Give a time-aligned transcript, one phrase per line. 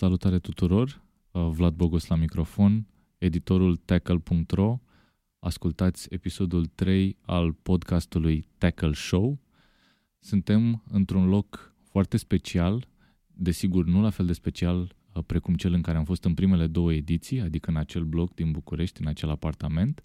[0.00, 2.86] Salutare tuturor, uh, Vlad Bogos la microfon,
[3.18, 4.78] editorul tackle.ro.
[5.38, 9.40] Ascultați episodul 3 al podcastului Tackle Show.
[10.18, 12.88] Suntem într-un loc foarte special,
[13.26, 14.78] desigur nu la fel de special
[15.12, 18.34] uh, precum cel în care am fost în primele două ediții, adică în acel bloc
[18.34, 20.02] din București, în acel apartament.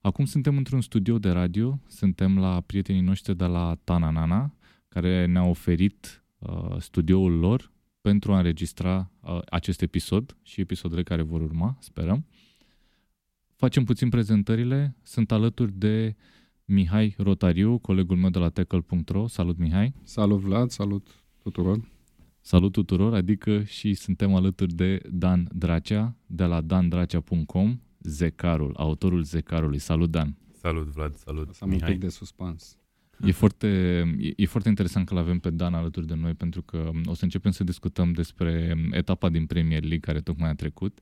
[0.00, 4.54] Acum suntem într-un studio de radio, suntem la prietenii noștri de la Tananana,
[4.88, 7.70] care ne-au oferit uh, studioul lor
[8.00, 12.26] pentru a înregistra uh, acest episod și episoadele care vor urma, sperăm.
[13.56, 14.96] Facem puțin prezentările.
[15.02, 16.16] Sunt alături de
[16.64, 19.26] Mihai Rotariu, colegul meu de la tackle.ro.
[19.26, 19.94] Salut, Mihai!
[20.02, 20.70] Salut, Vlad!
[20.70, 21.90] Salut tuturor!
[22.40, 29.78] Salut tuturor, adică și suntem alături de Dan Dracea, de la dandracea.com, Zecarul, autorul Zecarului.
[29.78, 30.36] Salut, Dan!
[30.52, 31.14] Salut, Vlad!
[31.16, 32.79] Salut, Să am un pic de suspans.
[33.24, 33.66] E foarte,
[34.18, 37.24] e, e foarte interesant că l-avem pe Dan alături de noi pentru că o să
[37.24, 41.00] începem să discutăm despre etapa din Premier League care tocmai a trecut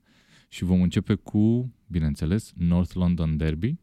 [0.48, 3.76] și vom începe cu, bineînțeles, North London Derby,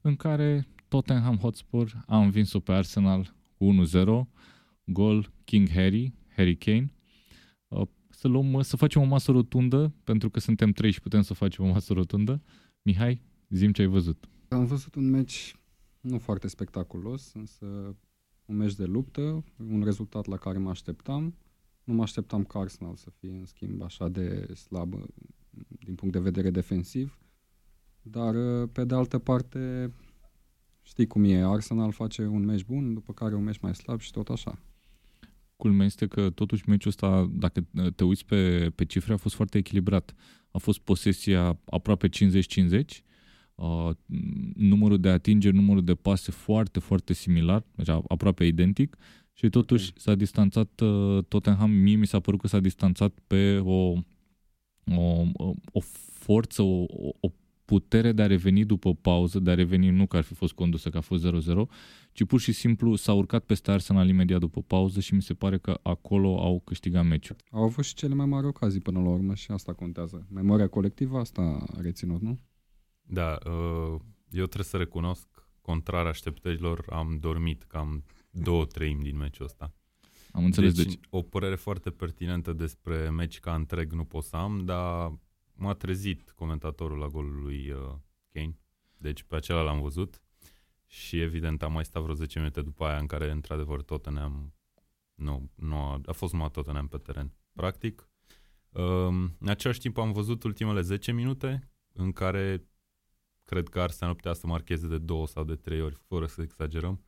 [0.00, 4.04] în care Tottenham Hotspur a învins-o pe Arsenal cu 1-0,
[4.84, 6.92] gol King Harry, Harry Kane.
[7.68, 11.34] Uh, să, luăm, să facem o masă rotundă, pentru că suntem trei și putem să
[11.34, 12.42] facem o masă rotundă.
[12.82, 14.28] Mihai, zim ce ai văzut.
[14.48, 15.54] Am văzut un meci
[16.00, 17.96] nu foarte spectaculos, însă
[18.44, 21.34] un meci de luptă, un rezultat la care mă așteptam.
[21.84, 24.94] Nu mă așteptam ca Arsenal să fie, în schimb, așa de slab
[25.84, 27.18] din punct de vedere defensiv,
[28.02, 28.34] dar,
[28.66, 29.92] pe de altă parte,
[30.82, 34.10] știi cum e, Arsenal face un meci bun, după care un meci mai slab și
[34.10, 34.58] tot așa.
[35.56, 39.58] Culmea este că totuși meciul ăsta, dacă te uiți pe, pe cifre, a fost foarte
[39.58, 40.14] echilibrat.
[40.50, 42.10] A fost posesia aproape 50-50,
[43.58, 43.90] Uh,
[44.54, 48.96] numărul de atingeri, numărul de pase foarte, foarte similar, deci aproape identic
[49.32, 50.02] și totuși okay.
[50.02, 53.92] s-a distanțat uh, Tottenham, mie mi s-a părut că s-a distanțat pe o,
[54.94, 55.24] o,
[55.72, 56.84] o forță, o,
[57.20, 57.28] o
[57.64, 60.88] putere de a reveni după pauză, de a reveni nu că ar fi fost condusă,
[60.88, 61.30] că a fost 0-0,
[62.12, 65.58] ci pur și simplu s-a urcat peste Arsenal imediat după pauză și mi se pare
[65.58, 67.36] că acolo au câștigat meciul.
[67.50, 70.26] Au avut și cele mai mari ocazii până la urmă și asta contează.
[70.30, 72.38] Memoria colectivă asta a reținut, nu?
[73.10, 75.28] Da, uh, eu trebuie să recunosc,
[75.60, 79.72] contrar așteptărilor, am dormit cam două treimi din meciul ăsta.
[80.32, 80.74] Am înțeles.
[80.74, 85.18] Deci, deci, o părere foarte pertinentă despre meci ca întreg nu pot să am, dar
[85.54, 87.94] m-a trezit comentatorul la golul lui uh,
[88.32, 88.58] Kane.
[88.96, 90.22] Deci pe acela l-am văzut
[90.86, 94.54] și evident am mai stat vreo 10 minute după aia în care într-adevăr Tottenham
[95.14, 97.32] nu, nu a, a fost numai Tottenham pe teren.
[97.52, 98.08] Practic,
[98.70, 102.68] um, în același timp am văzut ultimele 10 minute în care
[103.50, 107.00] cred că Arsenal putea să marcheze de două sau de trei ori, fără să exagerăm.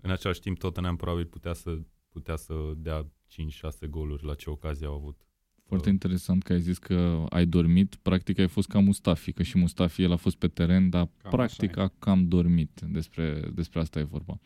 [0.00, 4.86] În același timp, Tottenham probabil putea să, putea să dea 5-6 goluri la ce ocazie
[4.86, 5.20] au avut.
[5.64, 9.58] Foarte interesant că ai zis că ai dormit, practic ai fost ca Mustafi, că și
[9.58, 13.98] Mustafi el a fost pe teren, dar cam practic a cam dormit, despre, despre asta
[13.98, 14.40] e vorba.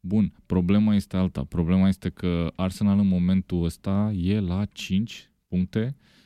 [0.00, 1.44] Bun, problema este alta.
[1.44, 6.19] Problema este că Arsenal în momentul ăsta e la 5 puncte Uh,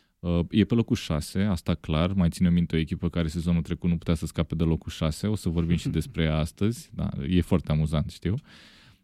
[0.51, 3.97] e pe locul 6, asta clar, mai ține minte o echipă care sezonul trecut nu
[3.97, 7.41] putea să scape de locul 6, o să vorbim și despre ea astăzi, da, e
[7.41, 8.35] foarte amuzant, știu.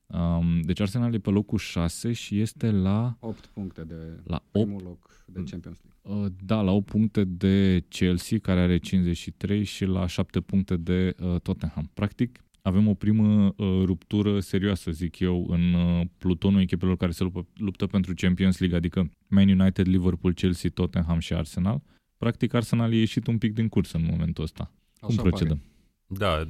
[0.06, 3.16] Um, deci Arsenal e pe locul 6 și este la...
[3.20, 6.25] 8 puncte de la 8, primul loc de Champions League.
[6.25, 11.14] Uh, da, la 8 puncte de Chelsea, care are 53, și la 7 puncte de
[11.20, 11.91] uh, Tottenham.
[11.94, 17.22] Practic, avem o primă uh, ruptură serioasă, zic eu, în uh, plutonul echipelor care se
[17.22, 21.82] luptă, luptă pentru Champions League, adică Man United, Liverpool, Chelsea, Tottenham și Arsenal.
[22.16, 24.72] Practic, Arsenal e ieșit un pic din cursă în momentul ăsta.
[25.00, 25.56] Cum Așa procedăm?
[25.56, 25.69] Pare.
[26.06, 26.47] Da,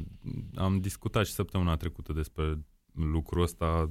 [0.63, 3.91] am discutat și săptămâna trecută despre lucrul ăsta.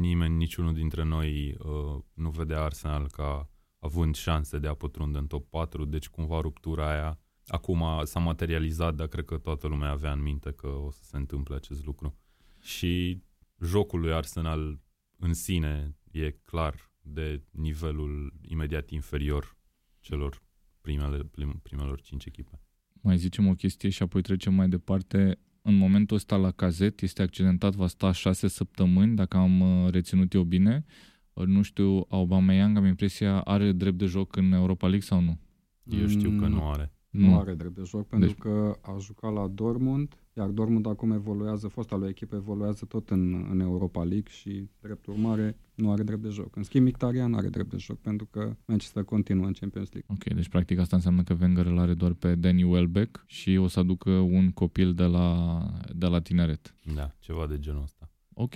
[0.00, 5.26] Nimeni, niciunul dintre noi uh, nu vede Arsenal ca având șanse de a pătrunde în
[5.26, 10.12] top 4, deci cumva ruptura aia Acum s-a materializat, dar cred că toată lumea avea
[10.12, 12.16] în minte că o să se întâmple acest lucru.
[12.60, 13.22] Și
[13.60, 14.80] jocul lui Arsenal
[15.16, 19.56] în sine e clar de nivelul imediat inferior
[20.00, 20.42] celor
[20.80, 22.60] primele, prim, primelor cinci echipe.
[23.00, 25.38] Mai zicem o chestie și apoi trecem mai departe.
[25.62, 30.32] În momentul ăsta la cazet este accidentat, va sta șase săptămâni, dacă am uh, reținut
[30.32, 30.84] eu bine.
[31.32, 35.40] Uh, nu știu, Aubameyang, am impresia, are drept de joc în Europa League sau nu?
[35.84, 37.36] Eu știu că nu are nu mm.
[37.36, 38.38] are drept de joc, pentru deci...
[38.38, 43.46] că a jucat la Dortmund, iar Dortmund acum evoluează, fosta lui echipă evoluează tot în,
[43.50, 46.56] în Europa League și, drept urmare, nu are drept de joc.
[46.56, 50.16] În schimb, Mkhitaryan are drept de joc, pentru că Manchester continuă în Champions League.
[50.16, 53.66] Ok, deci practic asta înseamnă că Wenger îl are doar pe Danny Welbeck și o
[53.66, 55.58] să aducă un copil de la,
[55.94, 56.74] de la tineret.
[56.94, 58.10] Da, ceva de genul ăsta.
[58.34, 58.54] Ok.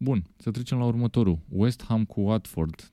[0.00, 1.38] Bun, să trecem la următorul.
[1.48, 2.92] West Ham cu Watford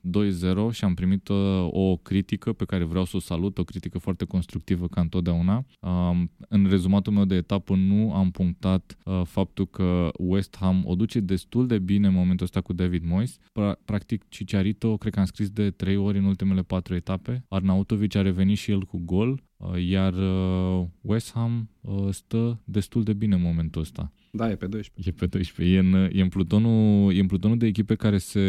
[0.70, 3.98] 2-0 și am primit uh, o critică pe care vreau să o salut, o critică
[3.98, 5.64] foarte constructivă ca întotdeauna.
[5.80, 10.94] Um, în rezumatul meu de etapă nu am punctat uh, faptul că West Ham o
[10.94, 13.38] duce destul de bine în momentul ăsta cu David Moyes.
[13.38, 17.44] Pra- practic Cicciarito, cred că am scris de trei ori în ultimele patru etape.
[17.48, 23.02] Arnautovic a revenit și el cu gol, uh, iar uh, West Ham uh, stă destul
[23.02, 24.12] de bine în momentul ăsta.
[24.36, 25.08] Da, e pe 12.
[25.08, 25.76] E pe 12.
[25.76, 28.40] E în, e în, plutonul, e în plutonul de echipe care se,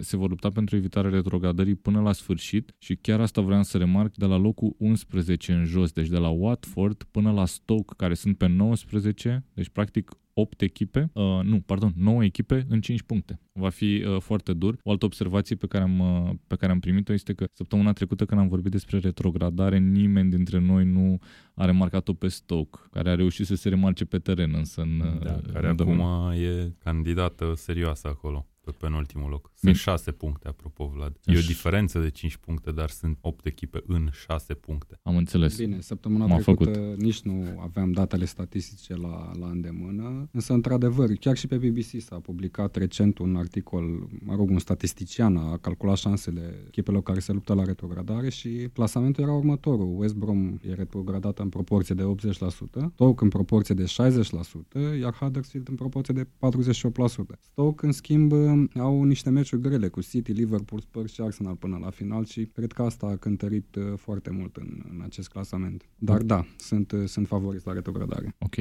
[0.00, 4.14] se vor lupta pentru evitarea retrogradării până la sfârșit și chiar asta vreau să remarc
[4.14, 8.36] de la locul 11 în jos, deci de la Watford până la Stoke care sunt
[8.36, 13.40] pe 19, deci practic 8 echipe, uh, nu, pardon, 9 echipe în 5 puncte.
[13.52, 14.78] Va fi uh, foarte dur.
[14.82, 18.24] O altă observație pe care, am, uh, pe care am primit-o este că săptămâna trecută
[18.24, 21.18] când am vorbit despre retrogradare, nimeni dintre noi nu
[21.54, 25.32] a remarcat-o pe Stoke, care a reușit să se remarce pe teren, însă în, Da,
[25.32, 26.46] uh, care în acum domeniu.
[26.46, 29.42] e candidată serioasă acolo, pe penultimul loc.
[29.54, 29.74] Sunt Bine.
[29.74, 31.16] 6 puncte, apropo, Vlad.
[31.20, 34.98] Sunt E o ș- diferență de 5 puncte, dar sunt 8 echipe în 6 puncte.
[35.02, 35.56] Am înțeles.
[35.56, 41.36] Bine, săptămâna M-a trecută nici nu aveam datele statistice la, la îndemână, însă, într-adevăr, chiar
[41.36, 46.62] și pe BBC s-a publicat recent un articol, mă rog, un statistician a calculat șansele
[46.66, 49.94] echipelor care se luptă la retrogradare și clasamentul era următorul.
[49.98, 55.68] West Brom e retrogradată în proporție de 80%, Stoke în proporție de 60%, iar Huddersfield
[55.68, 57.38] în proporție de 48%.
[57.40, 58.32] Stoke, în schimb,
[58.74, 62.72] au niște meciuri grele cu City, Liverpool, Spurs și Arsenal până la final și cred
[62.72, 65.88] că asta a cântărit uh, foarte mult în, în acest clasament.
[65.98, 68.34] Dar da, sunt, uh, sunt favoriți la retrogradare.
[68.38, 68.54] Ok.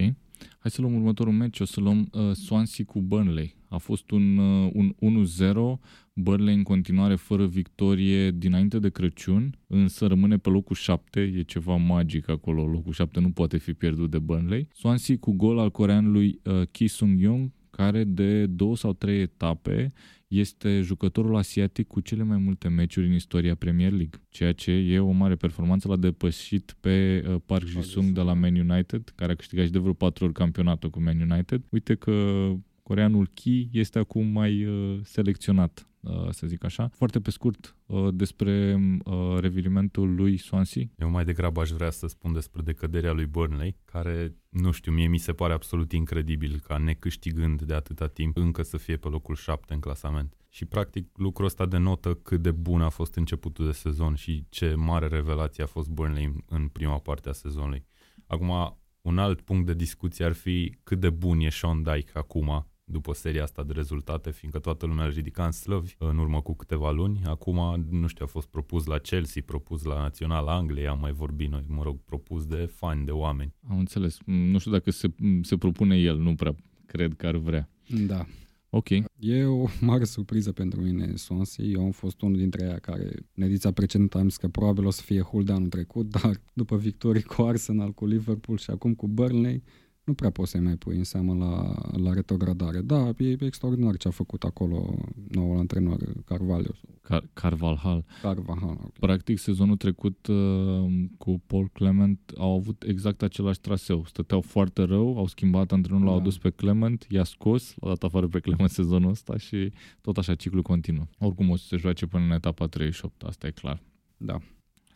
[0.59, 1.59] Hai să luăm următorul meci.
[1.59, 3.55] O să luăm uh, Swansea cu Burnley.
[3.69, 5.79] A fost un, uh, un 1-0.
[6.13, 11.19] Burnley în continuare fără victorie dinainte de Crăciun, însă rămâne pe locul 7.
[11.19, 12.65] E ceva magic acolo.
[12.65, 14.67] Locul 7 nu poate fi pierdut de Burnley.
[14.73, 19.93] Swansea cu gol al coreanului uh, Ki Sung-young, care de două sau trei etape
[20.27, 24.99] este jucătorul asiatic cu cele mai multe meciuri în istoria Premier League, ceea ce e
[24.99, 25.87] o mare performanță.
[25.87, 29.79] L-a depășit pe uh, Park Ji-sung de la Man United, care a câștigat și de
[29.79, 31.61] vreo patru ori campionatul cu Man United.
[31.69, 32.49] Uite că
[32.83, 35.96] coreanul Ki este acum mai uh, selecționat, uh,
[36.29, 36.89] să zic așa.
[36.93, 40.83] Foarte pe scurt uh, despre uh, revirimentul lui Swansea.
[40.97, 45.07] Eu mai degrabă aș vrea să spun despre decăderea lui Burnley, care, nu știu, mie
[45.07, 49.35] mi se pare absolut incredibil ca necâștigând de atâta timp încă să fie pe locul
[49.35, 50.33] 7 în clasament.
[50.49, 54.73] Și practic lucrul ăsta denotă cât de bun a fost începutul de sezon și ce
[54.73, 57.85] mare revelație a fost Burnley în- în prima parte a sezonului.
[58.27, 62.67] Acum, un alt punct de discuție ar fi cât de bun e Sean Dyke acum,
[62.89, 66.55] după seria asta de rezultate, fiindcă toată lumea îl ridica în slăvi în urmă cu
[66.55, 67.21] câteva luni.
[67.25, 71.49] Acum, nu știu, a fost propus la Chelsea, propus la Național Angliei, am mai vorbit
[71.49, 73.53] noi, mă rog, propus de fani, de oameni.
[73.69, 74.17] Am înțeles.
[74.25, 75.07] Mm, Nu știu dacă se,
[75.41, 76.55] se propune el, nu prea
[76.85, 77.69] cred că ar vrea.
[78.07, 78.25] Da.
[78.69, 78.89] Ok.
[79.19, 81.65] E o mare surpriză pentru mine Swansea.
[81.65, 84.89] Eu am fost unul dintre ea care, în ediția precedentă, am zis că probabil o
[84.89, 88.93] să fie Hull de anul trecut, dar după victorii cu Arsenal, cu Liverpool și acum
[88.93, 89.63] cu Burnley,
[90.07, 92.79] nu prea poți să-i mai pui în seamă la, la retrogradare.
[92.81, 94.95] Da, e extraordinar ce a făcut acolo
[95.31, 96.69] noul antrenor Carvalho.
[97.01, 98.05] Car- Carvalhal.
[98.21, 98.77] Carvajal.
[98.83, 98.99] ok.
[98.99, 104.05] Practic, sezonul trecut uh, cu Paul Clement au avut exact același traseu.
[104.05, 106.21] Stăteau foarte rău, au schimbat antrenorul, l-au Da.
[106.21, 109.71] adus pe Clement, i-a scos, l-a dat afară pe Clement sezonul ăsta și
[110.01, 111.05] tot așa ciclul continuă.
[111.19, 113.81] Oricum o să se joace până în etapa 38, asta e clar.
[114.17, 114.37] Da.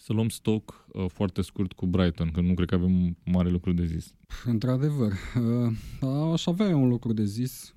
[0.04, 3.74] Să luăm stoc uh, foarte scurt cu Brighton, că nu cred că avem mare lucru
[3.74, 4.14] de zis.
[4.46, 5.12] Într-adevăr,
[6.02, 7.76] uh, aș avea eu un lucru de zis.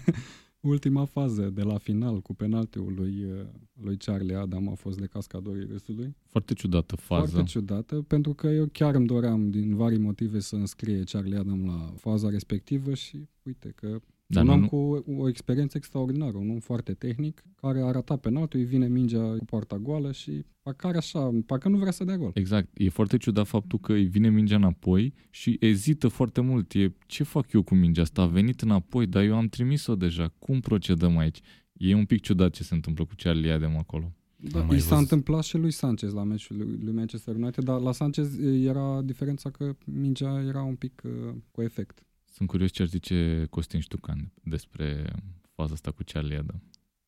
[0.60, 3.46] Ultima fază de la final cu penaltiul lui, uh,
[3.82, 6.16] lui Charlie Adam a fost de cascadorii râsului.
[6.26, 7.30] Foarte ciudată fază.
[7.30, 11.66] Foarte ciudată, pentru că eu chiar îmi doream din vari motive să înscrie Charlie Adam
[11.66, 15.76] la faza respectivă și uite că Dar un nu- om nu- cu o, o experiență
[15.76, 20.12] extraordinară, un om foarte tehnic, care a ratat penaltul, îi vine mingea cu poarta goală
[20.12, 22.30] și parcă are așa, parcă nu vrea să dea gol.
[22.34, 22.68] Exact.
[22.74, 26.72] E foarte ciudat faptul că îi vine mingea înapoi și ezită foarte mult.
[26.74, 28.22] E, ce fac eu cu mingea asta?
[28.22, 30.34] A venit înapoi, dar eu am trimis-o deja.
[30.38, 31.40] Cum procedăm aici?
[31.72, 34.12] E un pic ciudat ce se întâmplă cu Charlie Adem acolo.
[34.36, 35.02] Da, Am mai i s-a văzut.
[35.02, 39.02] întâmplat și lui Sanchez la meciul lui, lui Manchester United, dar la Sanchez e, era
[39.02, 42.05] diferența că mingea era un pic uh, cu efect.
[42.36, 45.12] Sunt curios ce ar zice Costin Ștucan despre
[45.54, 46.62] faza asta cu Charlie Adam.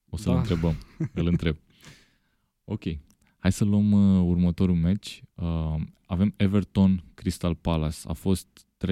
[0.08, 0.38] O să-l Da.
[0.38, 0.74] întrebăm.
[1.12, 1.56] Îl întreb.
[2.70, 2.82] Ok.
[3.38, 5.22] Hai să luăm uh, următorul meci.
[5.34, 5.74] Uh,
[6.06, 7.96] avem Everton Crystal Palace.
[8.04, 8.46] A fost
[8.86, 8.88] 3-1,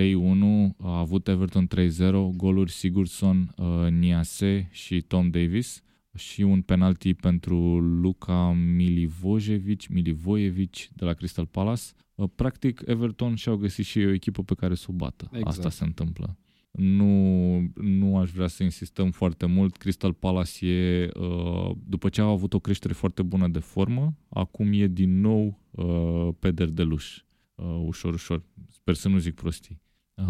[0.79, 5.83] a avut Everton 3-0, goluri Sigurdsson, uh, Niase și Tom Davis
[6.17, 11.83] și un penalti pentru Luca Milivojevic, Milivojevic de la Crystal Palace.
[12.17, 15.29] Uh, practic, Everton și-au găsit și ei o echipă pe care să o bată.
[15.33, 15.47] Exact.
[15.47, 16.39] Asta se întâmplă.
[16.71, 19.77] nu, nu aș vrea să insistăm foarte mult.
[19.77, 24.73] Crystal Palace e, uh, după ce a avut o creștere foarte bună de formă, acum
[24.73, 27.23] e din nou uh, pe derdeluș,
[27.55, 28.43] uh, ușor, ușor.
[28.69, 29.81] Sper să nu zic prostii.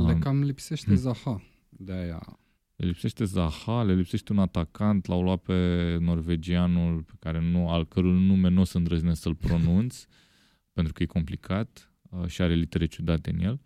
[0.06, 0.96] Le cam lipsește Hmm.
[0.96, 2.38] Zaha, de aia.
[2.76, 5.54] Le lipsește Zaha, le lipsește un atacant, l-au luat pe
[6.00, 10.04] norvegianul pe care nu, al cărui nume nu o să îndrăznesc să-l pronunț,
[10.76, 13.60] pentru că e complicat uh, și are litere ciudate în el,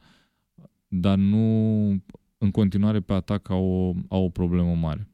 [0.89, 1.87] dar nu,
[2.39, 5.09] în continuare pe atac au, o- au o problemă mare.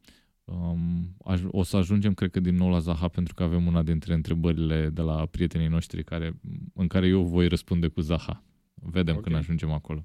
[0.44, 3.82] Um, aș, o să ajungem, cred că, din nou la Zaha, pentru că avem una
[3.82, 6.40] dintre întrebările de la prietenii noștri care,
[6.74, 8.42] în care eu voi răspunde cu Zaha.
[8.74, 9.22] Vedem Ok.
[9.22, 10.00] când ajungem acolo.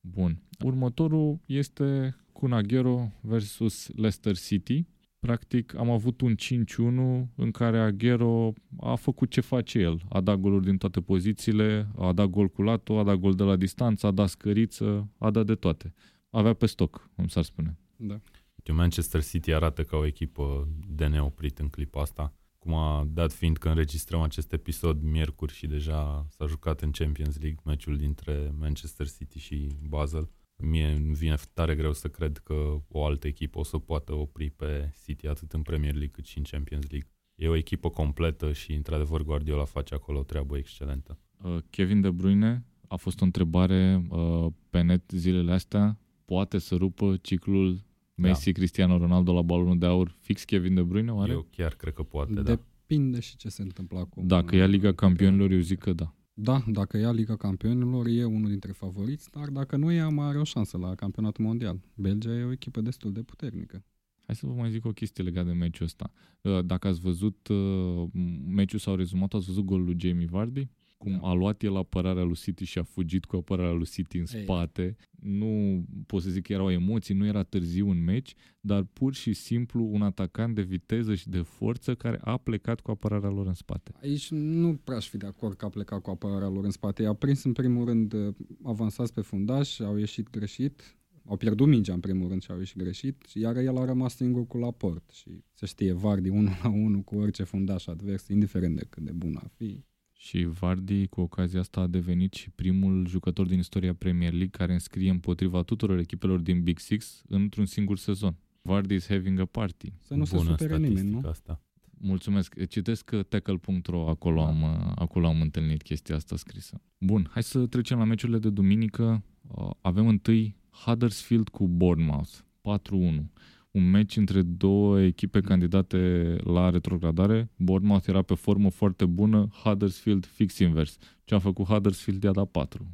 [0.00, 0.42] Bun.
[0.64, 4.86] Următorul este Kun Aguero versus Leicester City.
[5.26, 10.02] Practic am avut un 5-1 în care Aguero a făcut ce face el.
[10.08, 13.42] A dat goluri din toate pozițiile, a dat gol cu latul, a dat gol de
[13.42, 15.94] la distanță, a dat scăriță, a dat de toate.
[16.30, 17.78] Avea pe stoc, cum s-ar spune.
[17.96, 18.20] Da.
[18.54, 22.34] Uite, Manchester City arată ca o echipă de neoprit în clipa asta.
[22.58, 27.38] Cum a dat fiind că înregistrăm acest episod miercuri și deja s-a jucat în Champions
[27.38, 30.30] League meciul dintre Manchester City și Basel.
[30.56, 34.50] Mie îmi vine tare greu să cred că o altă echipă o să poată opri
[34.50, 37.10] pe City atât în Premier League cât și în Champions League.
[37.34, 41.18] E o echipă completă și într-adevăr Guardiola face acolo o treabă excelentă.
[41.42, 45.98] Uh, Kevin De Bruyne a fost o întrebare uh, pe net zilele astea.
[46.24, 47.84] Poate să rupă ciclul
[48.14, 51.32] Messi-Cristiano Ronaldo la balonul de aur fix Kevin De Bruyne, oare?
[51.32, 52.42] Eu chiar cred că poate, da.
[52.42, 54.26] Depinde și ce se întâmplă acum.
[54.26, 56.14] Dacă ia Liga Campionilor, eu zic că da.
[56.38, 60.38] Da, dacă ia Liga Campionilor, e unul dintre favoriți, dar dacă nu ia, mai are
[60.38, 61.80] o șansă la campionatul mondial.
[61.94, 63.84] Belgia e o echipă destul de puternică.
[64.26, 66.10] Hai să vă mai zic o chestie legată de meciul ăsta.
[66.40, 68.08] Uh, Dacă ați văzut uh,
[68.46, 70.68] meciul sau rezumatul, ați văzut golul lui Jamie Vardy?
[71.06, 71.28] Cum Da.
[71.28, 74.42] a luat el apărarea lui City și a fugit cu apărarea lui City în Ei.
[74.42, 74.96] spate.
[75.20, 79.32] Nu pot să zic că erau emoții, nu era târziu în meci, dar pur și
[79.32, 83.54] simplu un atacant de viteză și de forță care a plecat cu apărarea lor în
[83.54, 83.92] spate.
[84.02, 87.02] Aici nu prea aș fi de acord că a plecat cu apărarea lor în spate.
[87.02, 90.96] I-a prins în primul rând uh, avansați pe fundaș, au ieșit greșit,
[91.28, 94.46] au pierdut mingea în primul rând și au ieșit greșit, iar el a rămas singur
[94.46, 95.10] cu Laport.
[95.10, 99.12] Și se știe, Vardy 1 la 1 cu orice fundaș advers, indiferent de cât de
[99.12, 99.84] bun ar fi.
[100.18, 104.72] Și Vardy, cu ocazia asta, a devenit și primul jucător din istoria Premier League care
[104.72, 108.36] înscrie împotriva tuturor echipelor din Big Six într-un singur sezon.
[108.62, 109.92] Vardy is having a party.
[110.00, 110.98] Să nu se Bună supere nimeni, nu?
[111.00, 111.60] statistică asta.
[111.98, 112.66] Mulțumesc.
[112.66, 114.46] Citesc uh, tackle.ro, acolo, Da.
[114.48, 116.80] am, uh, acolo am întâlnit chestia asta scrisă.
[116.98, 119.22] Bun, hai să trecem la meciurile de duminică.
[119.48, 122.30] Uh, Avem întâi Huddersfield cu Bournemouth,
[122.60, 123.30] 4-1.
[123.76, 127.50] Un meci între două echipe candidate la retrogradare.
[127.56, 130.98] Bournemouth era pe formă foarte bună, Huddersfield fix invers.
[131.24, 132.86] Ce a făcut Huddersfield i-a dat 4.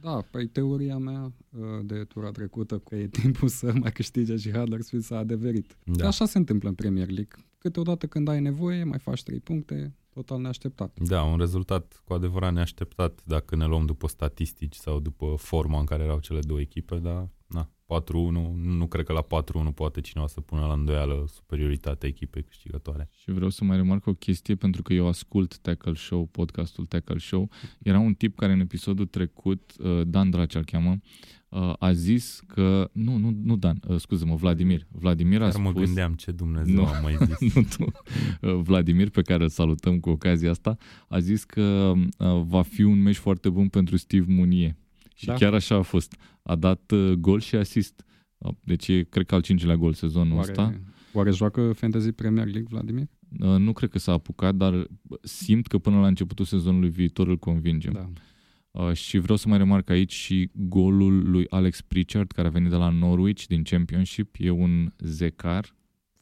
[0.00, 4.50] Da, păi teoria mea uh, de tura trecută că e timpul să mai câștige și
[4.50, 5.76] Huddersfield s-a adeverit.
[5.84, 6.06] Da.
[6.06, 7.44] Așa se întâmplă în Premier League.
[7.58, 10.98] Câteodată când ai nevoie, mai faci 3 puncte, total neașteptat.
[11.00, 15.84] Da, un rezultat cu adevărat neașteptat dacă ne luăm după statistici sau după forma în
[15.84, 17.28] care erau cele două echipe, dar
[17.90, 19.26] na, 4-1, nu cred că la
[19.70, 23.08] 4-1 poate cineva să pună la îndoială superioritatea echipei câștigătoare.
[23.22, 27.18] Și vreau să mai remarc o chestie pentru că eu ascult Tackle Show, podcastul Tackle
[27.18, 27.48] Show.
[27.82, 31.00] Era un tip care în episodul trecut, uh, Dan Dracea îl cheamă,
[31.48, 34.86] uh, a zis că, nu, nu, nu Dan, uh, scuză-mă, Vladimir.
[34.90, 35.64] Vladimir a Dar spus...
[35.64, 36.84] mă gândeam ce Dumnezeu Nu.
[36.86, 37.54] am mai zis.
[37.54, 37.84] nu tu,
[38.40, 40.76] Uh, Vladimir, pe care îl salutăm cu ocazia asta,
[41.08, 44.74] a zis că uh, va fi un meci foarte bun pentru Steve Munier.
[45.20, 45.34] Și Da.
[45.34, 46.16] chiar așa a fost.
[46.42, 48.04] A dat uh, gol și asist.
[48.38, 50.62] Uh, Deci e, cred că al cincilea gol sezonul ăsta.
[50.62, 53.06] Oare, oare joacă Fantasy Premier League, Vladimir?
[53.40, 54.86] Uh, Nu cred că s-a apucat, dar
[55.22, 57.92] simt că până la începutul sezonului viitor îl convingem.
[57.92, 58.10] Da.
[58.82, 62.70] Uh, și vreau să mai remarc aici și golul lui Alex Pritchard, care a venit
[62.70, 64.34] de la Norwich din Championship.
[64.38, 65.74] E un zecar,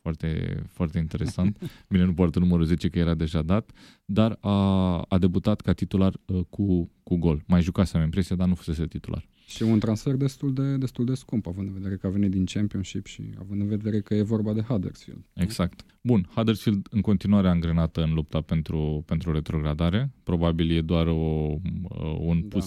[0.09, 1.59] foarte, foarte interesant.
[1.89, 3.71] Bine, nu poartă numărul 10 că era deja dat,
[4.05, 4.57] dar a,
[5.01, 7.43] a debutat ca titular uh, cu, cu gol.
[7.47, 9.29] Mai jucase, am impresia, dar nu fusese titular.
[9.47, 12.45] Și un transfer destul de, destul de scump, având în vedere că a venit din
[12.45, 15.21] Championship și având în vedere că e vorba de Huddersfield.
[15.35, 15.43] nu?
[15.43, 15.85] Exact.
[16.01, 20.11] Bun, Huddersfield în continuare angrenată în lupta pentru, pentru retrogradare.
[20.23, 22.61] Probabil e doar o, uh, un Da.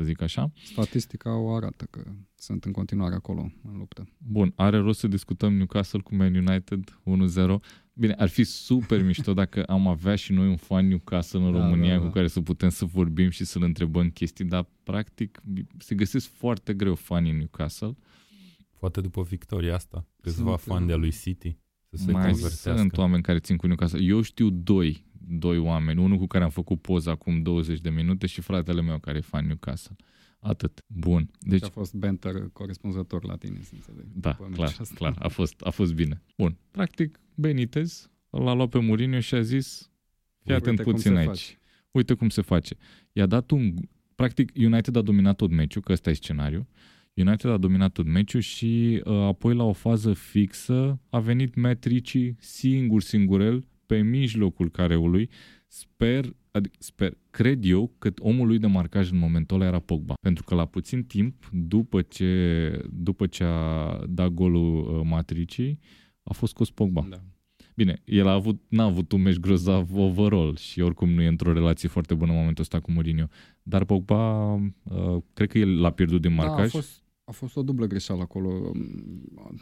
[0.00, 0.52] Puseu, să zic așa.
[0.64, 2.02] Statistica o arată că
[2.34, 4.08] sunt în continuare acolo în luptă.
[4.18, 7.60] Bun, are rost să discutăm Newcastle cu Man United 1-0.
[7.92, 11.58] Bine, ar fi super mișto dacă am avea și noi un fan Newcastle în Da,
[11.58, 12.06] România da, da.
[12.06, 15.40] cu care să putem să vorbim și să-l întrebăm chestii, dar practic
[15.78, 17.96] se găsesc foarte greu fanii în Newcastle.
[18.78, 21.58] Poate după victoria asta, câțiva Sunt, fani de-a lui City
[21.90, 22.80] să se Mai conversească.
[22.80, 24.02] sunt oameni care țin cu Newcastle.
[24.02, 26.02] Eu știu doi, doi oameni.
[26.02, 29.20] Unul cu care am făcut poză acum 20 de minute și fratele meu care e
[29.20, 29.96] fan Newcastle.
[30.38, 30.84] Atât.
[30.86, 31.30] Bun.
[31.38, 34.06] Deci a fost banter corespunzător la tine, să înțeleg.
[34.12, 36.22] Da, clar, clar, a fost, a fost bine.
[36.36, 36.56] Bun.
[36.70, 39.90] Practic, Benitez l-a luat pe Mourinho și a zis
[40.42, 41.26] fii atent puțin aici.
[41.26, 41.58] Face.
[41.90, 42.76] Uite cum se face.
[43.12, 43.74] I-a dat un...
[44.14, 46.68] Practic, United a dominat tot meciul, că ăsta e scenariu.
[47.14, 51.84] United a dominat tot meciul și uh, apoi la o fază fixă a venit Matt
[51.84, 55.30] Ricci singur, singurel, pe mijlocul careului.
[55.66, 60.14] Sper, adică, sper, cred eu că omul lui de marcaj în momentul ăla era Pogba.
[60.20, 62.32] Pentru că la puțin timp, după ce,
[62.92, 65.78] după ce a dat golul uh, Matricii,
[66.22, 67.06] a fost scos Pogba.
[67.10, 67.20] Da.
[67.74, 71.52] Bine, el a avut, n-a avut un meci grozav overall și oricum nu e într-o
[71.52, 73.26] relație foarte bună în momentul ăsta cu Mourinho.
[73.62, 76.56] Dar Pogba, uh, cred că el l-a pierdut din marcaj.
[76.56, 78.72] Da, a fost, a fost o dublă greșeală acolo.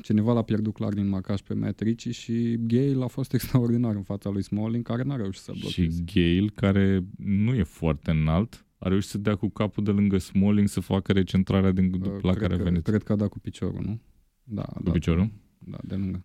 [0.02, 4.02] Cineva l-a pierdut clar din marcaj pe Matt Ricci și Gale a fost extraordinar în
[4.02, 6.04] fața lui Smalling, care n-a reușit să blocheze.
[6.04, 10.18] Și Gale, care nu e foarte înalt, a reușit să dea cu capul de lângă
[10.18, 12.82] Smalling să facă recentrarea din, uh, la care a venit.
[12.82, 14.00] Cred că a dat cu piciorul, nu?
[14.42, 15.30] Da, cu da, piciorul?
[15.58, 16.24] Da, de lângă.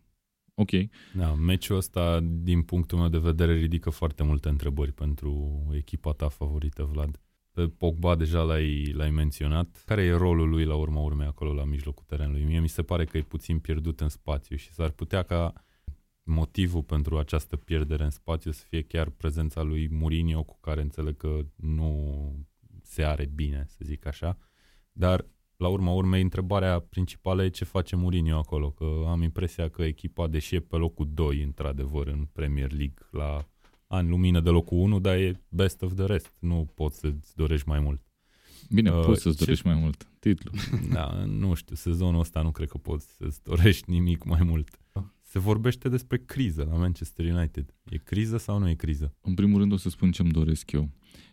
[0.53, 0.69] Ok.
[1.17, 6.27] Da, meciul ăsta, din punctul meu de vedere, ridică foarte multe întrebări pentru echipa ta
[6.27, 7.19] favorită, Vlad.
[7.53, 9.83] Pe Pogba deja l-ai, l-ai menționat.
[9.85, 12.43] Care e rolul lui la urma urmei acolo la mijlocul terenului?
[12.43, 15.53] Mie mi se pare că e puțin pierdut în spațiu și s-ar putea ca
[16.23, 21.17] motivul pentru această pierdere în spațiu să fie chiar prezența lui Mourinho, cu care înțeleg
[21.17, 22.35] că nu
[22.83, 24.37] se are bine, să zic așa.
[24.91, 25.25] Dar
[25.57, 30.27] la urma urmei, întrebarea principală e ce face Mourinho acolo, că am impresia că echipa,
[30.27, 33.47] deși e pe locul 2, într-adevăr, în Premier League, la
[33.87, 36.33] ani lumină de locul 1, dar e best of the rest.
[36.39, 38.01] Nu poți să-ți dorești mai mult.
[38.69, 39.43] Bine, uh, poți să-ți ce...
[39.43, 40.07] dorești mai mult.
[40.19, 40.51] Titlu.
[40.93, 44.77] Da, nu știu, sezonul ăsta nu cred că poți să-ți dorești nimic mai mult.
[45.21, 47.75] Se vorbește despre criză la Manchester United.
[47.83, 49.15] E criză sau nu e criză?
[49.21, 50.89] În primul rând o să spun ce-mi doresc eu.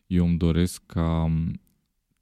[0.07, 1.33] Eu îmi doresc ca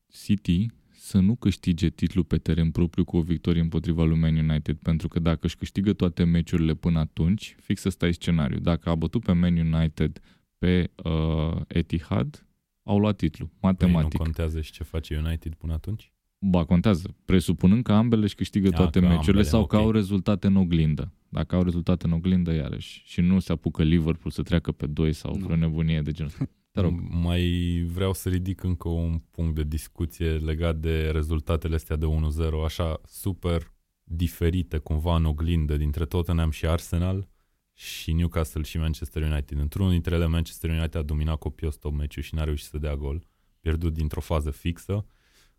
[0.09, 0.67] City
[1.09, 5.09] să nu câștige titlul pe teren propriu cu o victorie împotriva lui Man United, pentru
[5.09, 8.59] că dacă își câștigă toate meciurile până atunci, fix ăsta e scenariu.
[8.59, 10.21] Dacă a bătut pe Man United
[10.59, 12.47] pe uh, Etihad,
[12.83, 14.09] au luat titlul, matematic.
[14.09, 16.13] Păi nu contează și ce face United până atunci?
[16.39, 17.15] Ba, contează.
[17.25, 19.79] Presupunând că ambele își câștigă toate meciurile ambele, sau okay.
[19.79, 21.13] că au rezultate în oglindă.
[21.29, 23.03] Dacă au rezultate în oglindă, iarăși.
[23.05, 25.45] Și nu se apucă Liverpool să treacă pe 2 sau no.
[25.45, 26.49] vreo nebunie de genul ăsta.
[26.71, 27.01] Te rog.
[27.09, 32.65] Mai vreau să ridic încă un punct de discuție legat de rezultatele astea de 1-0,
[32.65, 37.29] așa super diferite cumva în oglindă dintre Tottenham și Arsenal
[37.73, 39.59] și Newcastle și Manchester United.
[39.59, 42.97] Într-unul dintre ele Manchester United a dominat copios tot meciul și n-a reușit să dea
[42.97, 43.29] gol,
[43.61, 45.07] pierdut dintr-o fază fixă.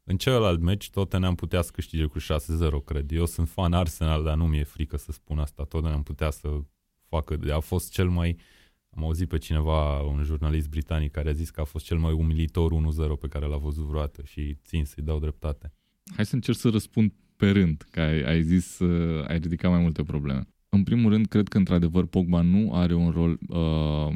[0.03, 2.23] În celălalt meci Tottenham putea să câștige cu 6-0,
[2.85, 3.11] cred.
[3.11, 5.63] Eu sunt fan Arsenal, dar nu mi-e frică să spun asta.
[5.63, 6.49] Tottenham putea să
[7.07, 8.58] facă, a fost cel mai uh,
[8.95, 12.13] am auzit pe cineva, un jurnalist britanic, care a zis că a fost cel mai
[12.13, 15.73] umilitor 1-0 pe care l-a văzut vreodată și țin să-i dau dreptate.
[16.15, 19.81] Hai să încerc să răspund pe rând, că ai, ai zis, uh, ai ridicat mai
[19.81, 20.47] multe probleme.
[20.69, 24.15] În primul rând, cred că într-adevăr Pogba nu are un rol, uh,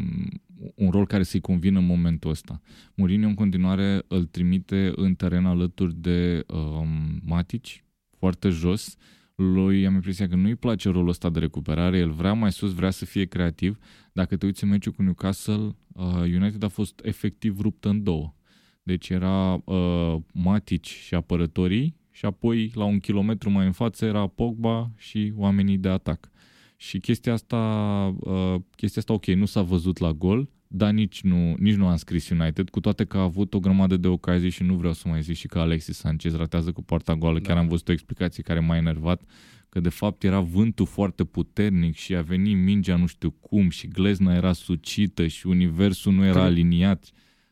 [0.75, 2.61] un rol care să-i convină în momentul ăsta.
[2.93, 6.87] Mourinho în continuare îl trimite în teren alături de uh,
[7.25, 7.83] Matici,
[8.17, 12.33] foarte jos, uh, lui am impresia că nu-i place rolul ăsta de recuperare, el vrea
[12.33, 13.77] mai sus, vrea să fie creativ.
[14.11, 18.33] Dacă te uiți în meciul cu Newcastle, uh, United a fost efectiv ruptă în două.
[18.83, 24.27] Deci era uh, Matic și apărătorii și apoi la un kilometru mai în față era
[24.27, 26.29] Pogba și oamenii de atac.
[26.77, 27.57] Și chestia asta,
[28.19, 31.95] uh, chestia asta ok, nu s-a văzut la gol, dar nici nu, nici nu am
[31.95, 35.07] scris United, cu toate că a avut o grămadă de ocazii și nu vreau să
[35.07, 37.39] mai zic și că Alexis Sanchez ratează cu poarta goală.
[37.39, 37.47] Da.
[37.47, 39.21] Chiar am văzut o explicație care m-a enervat,
[39.69, 43.87] că de fapt era vântul foarte puternic și a venit mingea nu știu cum și
[43.87, 46.43] glezna era sucită și universul nu era Cred...
[46.45, 47.11] aliniat.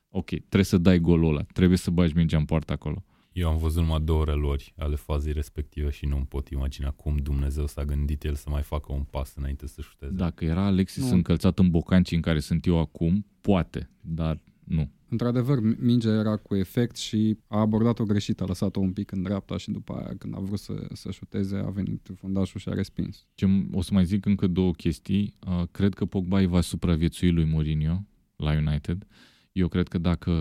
[0.10, 3.04] Ok, trebuie să dai golul ăla, trebuie să bagi mingea în poartă acolo.
[3.32, 7.18] Eu am văzut numai două relori ale fazei respective și nu îmi pot imagina cum
[7.18, 10.12] Dumnezeu s-a gândit el să mai facă un pas înainte să șuteze.
[10.12, 11.16] Dacă era Alexis nu.
[11.16, 14.92] încălțat în bocancii în care sunt eu acum, poate, dar nu.
[15.10, 19.58] Într-adevăr, mingea era cu efect și a abordat-o greșit, a lăsat-o un pic în dreapta
[19.58, 23.26] și după aia, când a vrut să, să șuteze, a venit fundașul și a respins.
[23.34, 25.36] Ce, o să mai zic încă două chestii.
[25.48, 29.08] Uh, cred că Pogba îi va supraviețui lui Mourinho la United.
[29.10, 30.32] Uh, eu cred că dacă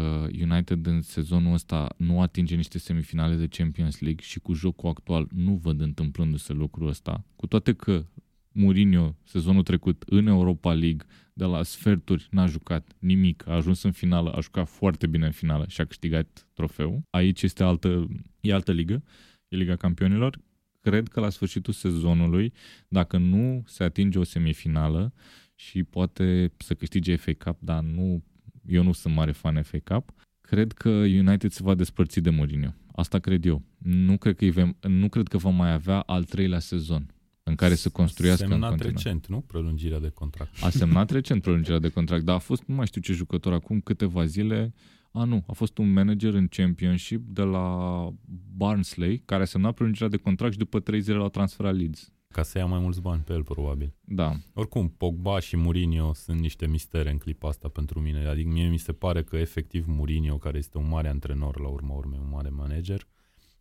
[0.40, 5.28] United în sezonul ăsta nu atinge niște semifinale de Champions League și cu jocul actual
[5.34, 8.04] nu văd întâmplându-se lucrul ăsta, cu toate că
[8.52, 13.92] Mourinho sezonul trecut în Europa League de la sferturi n-a jucat nimic, a ajuns în
[13.92, 17.02] finală, a jucat foarte bine în finală și a câștigat trofeul.
[17.10, 18.08] Aici este altă,
[18.40, 19.02] e altă ligă,
[19.48, 20.38] e Liga Campionilor.
[20.80, 22.52] Cred că la sfârșitul sezonului,
[22.88, 25.12] dacă nu se atinge o semifinală
[25.54, 28.22] și poate să câștige FA Cup, dar nu
[28.70, 32.74] eu nu sunt mare fan FA Cup, cred că United se va despărți de Mourinho.
[32.94, 33.62] Asta cred eu.
[33.78, 37.74] Nu cred că, îi nu cred că va mai avea al treilea sezon în care
[37.74, 38.96] să construiască semnat în continuare.
[38.96, 39.40] recent, nu?
[39.40, 40.62] Prelungirea de contract.
[40.62, 43.80] A semnat recent prelungirea de contract, dar a fost, nu mai știu ce jucător, acum
[43.80, 44.74] câteva zile,
[45.12, 48.08] a nu, a fost un manager în Championship de la
[48.56, 52.12] Barnsley, care a semnat prelungirea de contract și după trei zile l-a transferat Leeds.
[52.34, 53.94] Ca să ia mai mulți bani pe el, probabil.
[54.04, 54.32] Da.
[54.54, 58.26] Oricum, Pogba și Mourinho sunt niște mistere în clipa asta pentru mine.
[58.26, 61.94] Adică mie mi se pare că efectiv Mourinho, care este un mare antrenor la urma
[61.94, 63.06] urmei, un mare manager,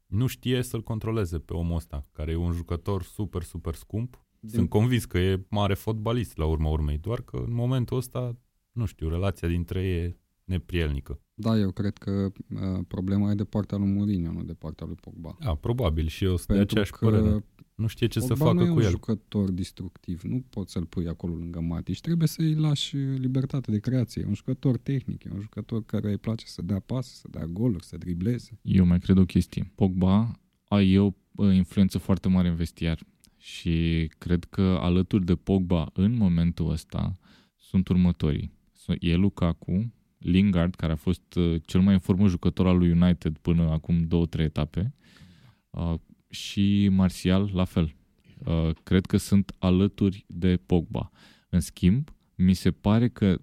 [0.06, 4.24] nu știe să-l controleze pe omul ăsta, care e un jucător super, super scump.
[4.40, 4.50] Din...
[4.50, 8.38] Sunt convins că e mare fotbalist la urma urmei, doar că în momentul ăsta,
[8.72, 11.22] nu știu, relația dintre ei e neprielnică.
[11.34, 14.96] Da, eu cred că uh, problema e de partea lui Mourinho, nu de partea lui
[14.96, 15.38] Pogba.
[15.40, 17.46] Da, probabil și eu sunt de aceeași că părere.
[17.80, 18.90] Nu știe ce Pogba să facă nu e cu un el.
[18.90, 24.22] jucător destructiv, nu poți să-l pui acolo lângă Matic, trebuie să-i lași libertate de creație.
[24.22, 27.46] E un jucător tehnic, e un jucător care îi place să dea pase, să dea
[27.46, 28.60] goluri, să dribleze.
[28.62, 29.72] Eu mai cred o chestie.
[29.76, 31.16] Pogba a eu
[31.54, 33.00] influență foarte mare în vestiar
[33.38, 37.18] și cred că alături de Pogba în momentul ăsta
[37.56, 38.52] sunt următorii.
[39.00, 43.70] E Lukaku, Lingard, care a fost uh, cel mai informat jucător al lui United până
[43.70, 44.94] acum două-trei etape,
[45.70, 45.94] uh,
[46.30, 47.96] și Martial la fel.
[48.46, 51.10] Uh, cred că sunt alături de Pogba.
[51.50, 53.38] În schimb, mi se pare că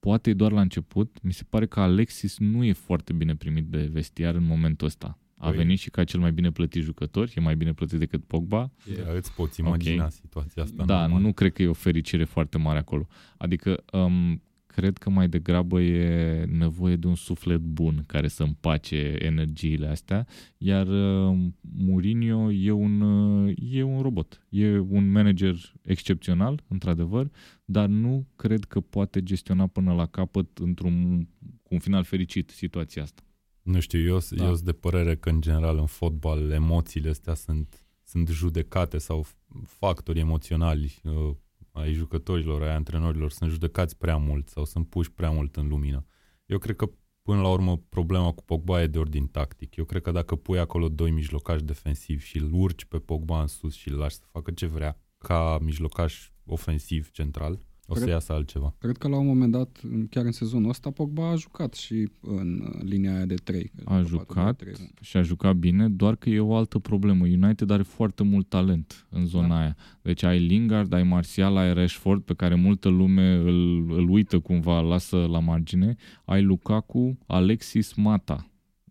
[0.00, 3.88] poate doar la început, mi se pare că Alexis nu e foarte bine primit de
[3.92, 5.18] vestiar în momentul ăsta.
[5.36, 5.56] A păi.
[5.56, 8.70] venit și ca cel mai bine plătit jucător, e mai bine plătit decât Pogba.
[8.96, 10.10] Yeah, îți poți imagina okay.
[10.10, 10.84] situația asta.
[10.84, 11.20] Da, normal.
[11.20, 13.06] nu cred că e o fericire foarte mare acolo.
[13.36, 14.42] Adică um,
[14.80, 20.26] cred că mai degrabă e nevoie de un suflet bun care să împace energiile astea,
[20.58, 24.46] iar uh, Mourinho e un, uh, e un robot.
[24.48, 27.30] E un manager excepțional, într-adevăr,
[27.64, 31.24] dar nu cred că poate gestiona până la capăt într-un
[31.62, 33.22] cu un final fericit situația asta.
[33.62, 34.44] Nu știu, eu, da.
[34.44, 39.26] eu sunt de părere că în general în fotbal emoțiile astea sunt, sunt judecate sau
[39.64, 41.34] factori emoționali uh,
[41.72, 46.04] ai jucătorilor, ai antrenorilor sunt judecați prea mult sau sunt puși prea mult în lumină.
[46.46, 46.90] Eu cred că
[47.22, 49.76] până la urmă problema cu Pogba e de ordin tactic.
[49.76, 53.46] Eu cred că dacă pui acolo doi mijlocași defensivi și îl urci pe Pogba în
[53.46, 58.10] sus și îl lași să facă ce vrea ca mijlocaș ofensiv central, o cred, să
[58.10, 58.74] iasă altceva.
[58.78, 62.78] Cred că la un moment dat, chiar în sezonul ăsta, Pogba a jucat și în
[62.82, 63.72] linia aia de 3.
[63.84, 64.74] A jucat 3.
[65.00, 67.24] și a jucat bine, doar că e o altă problemă.
[67.24, 69.58] United are foarte mult talent în zona da.
[69.58, 69.76] aia.
[70.02, 74.80] Deci ai Lingard, ai Martial, ai Rashford, pe care multă lume îl, îl uită cumva,
[74.80, 75.96] lasă la margine.
[76.24, 78.49] Ai Lukaku, Alexis Mata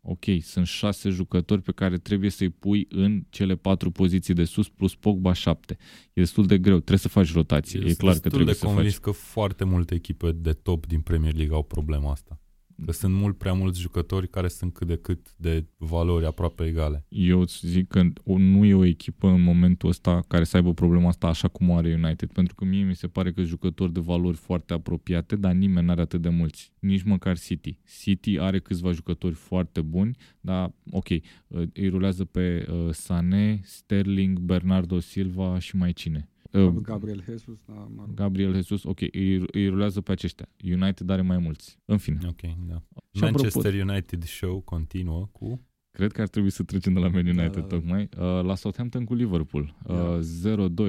[0.10, 4.70] ok, sunt șase jucători pe care trebuie să-i pui în cele patru poziții de sus
[4.70, 5.78] plus Pogba șapte.
[6.08, 7.80] E destul de greu, trebuie să faci rotație.
[7.80, 8.98] E, e clar că trebuie de să faci.
[8.98, 12.40] că foarte multe echipe de top din Premier League au problema asta.
[12.86, 17.06] Că sunt mult prea mulți jucători care sunt cât de cât de valori aproape egale.
[17.08, 21.08] Eu îți zic că nu e o echipă în momentul ăsta care să aibă problema
[21.08, 24.00] asta așa cum o are United, pentru că mie mi se pare că jucători de
[24.00, 26.74] valori foarte apropiate, dar nimeni nu are atât de mulți.
[26.80, 27.80] Nici măcar City.
[28.02, 31.08] City are câțiva jucători foarte buni, dar ok,
[31.74, 36.39] îi rulează pe uh, Sané, Sterling, Bernardo Silva și mai cine Uh,
[36.82, 38.14] Gabriel Jesus, da, mă rog.
[38.14, 40.50] Gabriel Jesus, ok, îi, îi rulează pe aceștia.
[40.64, 41.80] United are mai mulți.
[41.86, 42.20] În fine.
[42.28, 42.84] Ok, da.
[43.12, 45.64] Și Manchester apropo, United show continuă cu...
[45.92, 47.68] Cred că ar trebui să trecem de la Man United da, da, da.
[47.68, 48.10] tocmai.
[48.18, 49.76] Uh, la Southampton cu Liverpool.
[49.86, 50.20] Uh,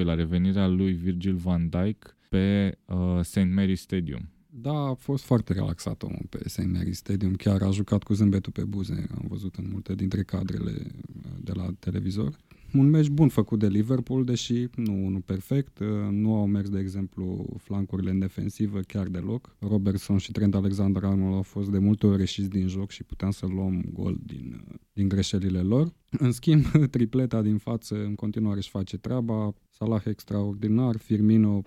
[0.01, 3.47] 0-2 la revenirea lui Virgil van Dijk pe uh, St.
[3.59, 4.29] Mary's Stadium.
[4.53, 6.67] Da, a fost foarte relaxat omul pe St.
[6.77, 7.33] Mary's Stadium.
[7.33, 9.07] Chiar a jucat cu zâmbetul pe buze.
[9.11, 12.37] Am văzut în multe dintre cadrele uh, de la televizor
[12.73, 15.79] un meci bun făcut de Liverpool, deși nu unul perfect.
[15.79, 19.55] Uh, nu au mers, de exemplu, flancurile în defensivă chiar deloc.
[19.59, 23.45] Robertson și Trent Alexander-Arnold au fost de multe ori ieșiți din joc și puteam să
[23.45, 25.93] luăm gol din, uh, din greșelile lor.
[26.09, 29.53] În schimb, tripleta din față în continuare își face treaba.
[29.69, 31.61] Salah extraordinar, Firmino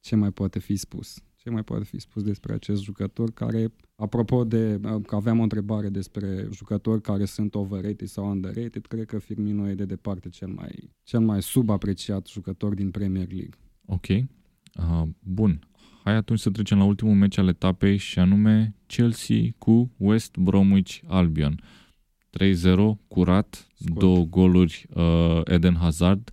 [0.00, 1.22] ce mai poate fi spus?
[1.48, 5.88] Ce mai poate fi spus despre acest jucător care, apropo de că aveam o întrebare
[5.88, 10.90] despre jucători care sunt overrated sau underrated, cred că Firmino e de departe cel mai,
[11.02, 13.58] cel mai subapreciat jucător din Premier League.
[13.86, 14.06] Ok.
[14.08, 15.68] Uh, bun.
[16.04, 20.98] Hai atunci să trecem la ultimul meci al etapei și anume Chelsea cu West Bromwich
[21.06, 21.60] Albion.
[22.30, 23.98] 3-0, curat, Scot.
[23.98, 26.32] două goluri uh, Eden Hazard.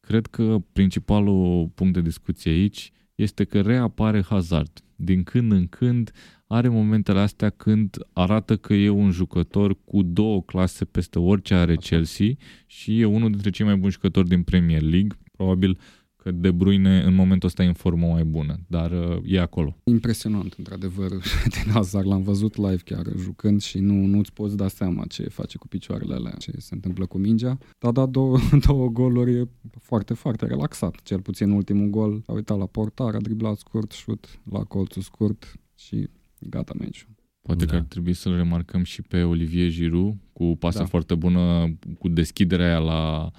[0.00, 4.84] Cred că principalul punct de discuție aici este că reapare Hazard.
[4.96, 6.12] Din când în când
[6.46, 11.76] are momentele astea când arată că e un jucător cu două clase peste orice are
[11.76, 12.26] Chelsea
[12.66, 15.18] și e unul dintre cei mai buni jucători din Premier League.
[15.32, 15.78] Probabil
[16.22, 19.76] că De Bruyne în momentul ăsta e în formă mai bună, dar uh, e acolo.
[19.84, 21.10] Impresionant, într-adevăr,
[21.54, 22.06] din Hazard.
[22.06, 26.14] L-am văzut live chiar jucând și nu, nu-ți poți da seama ce face cu picioarele
[26.14, 27.58] alea, ce se întâmplă cu mingea.
[27.78, 29.48] A dat două, două goluri
[29.80, 31.02] foarte, foarte relaxat.
[31.02, 35.54] Cel puțin ultimul gol a uitat la portar, a driblat scurt, șut la colțul scurt
[35.74, 36.08] și
[36.38, 37.08] gata meciul.
[37.42, 37.70] Poate da.
[37.70, 40.84] că ar trebui să-l remarcăm și pe Olivier Giroud cu pasă da.
[40.84, 43.30] foarte bună, cu deschiderea aia la,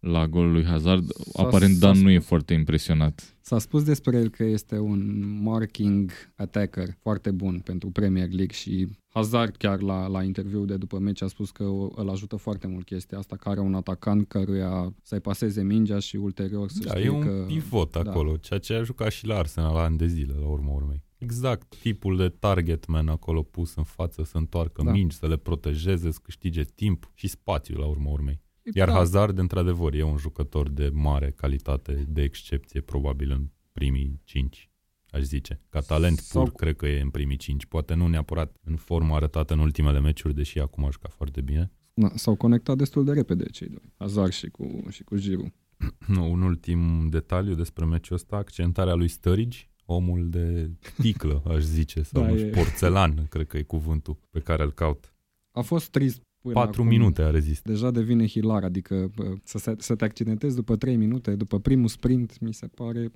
[0.00, 1.12] la golul lui Hazard.
[1.12, 3.36] S-a, Aparent Dan nu e foarte impresionat.
[3.40, 8.88] S-a spus despre el că este un marking attacker foarte bun pentru Premier League și
[9.08, 12.84] Hazard chiar la, la interviu de după meci a spus că îl ajută foarte mult
[12.84, 17.08] chestia asta, care un atacant căruia să-i paseze mingea și ulterior să da, știe e
[17.08, 17.44] un că...
[17.46, 18.10] pivot da.
[18.10, 21.02] acolo, ceea ce a jucat și la Arsenal la ani de zile, la urmă urmei.
[21.18, 24.90] Exact tipul de target man acolo pus în față, să întoarcă da.
[24.90, 28.40] mingi, să le protejeze, să câștige timp și spațiu la urmă urmei.
[28.74, 28.94] Iar da.
[28.94, 34.70] Hazard, într-adevăr, e un jucător de mare calitate, de excepție, probabil în primii cinci,
[35.10, 35.60] aș zice.
[35.68, 36.42] Ca talent Sau...
[36.42, 37.66] pur, cred că e în primii cinci.
[37.66, 41.72] Poate nu neapărat în formă arătată în ultimele meciuri, deși acum a jucat foarte bine.
[41.94, 45.52] Da, s-au conectat destul de repede cei doi, Hazard și cu, și cu Giroud.
[46.06, 52.02] Nu, un ultim detaliu despre meciul ăsta, accentarea lui Sturridge, omul de ticlă, aș zice,
[52.02, 52.50] sau da, nu știu, e...
[52.50, 55.12] porțelan, cred că e cuvântul pe care îl caut.
[55.52, 56.22] A fost trist
[56.52, 57.62] Până 4 acum, minute a rezist.
[57.62, 59.10] Deja devine hilar, adică
[59.44, 63.10] să, se, să te accidentezi după 3 minute, după primul sprint, mi se pare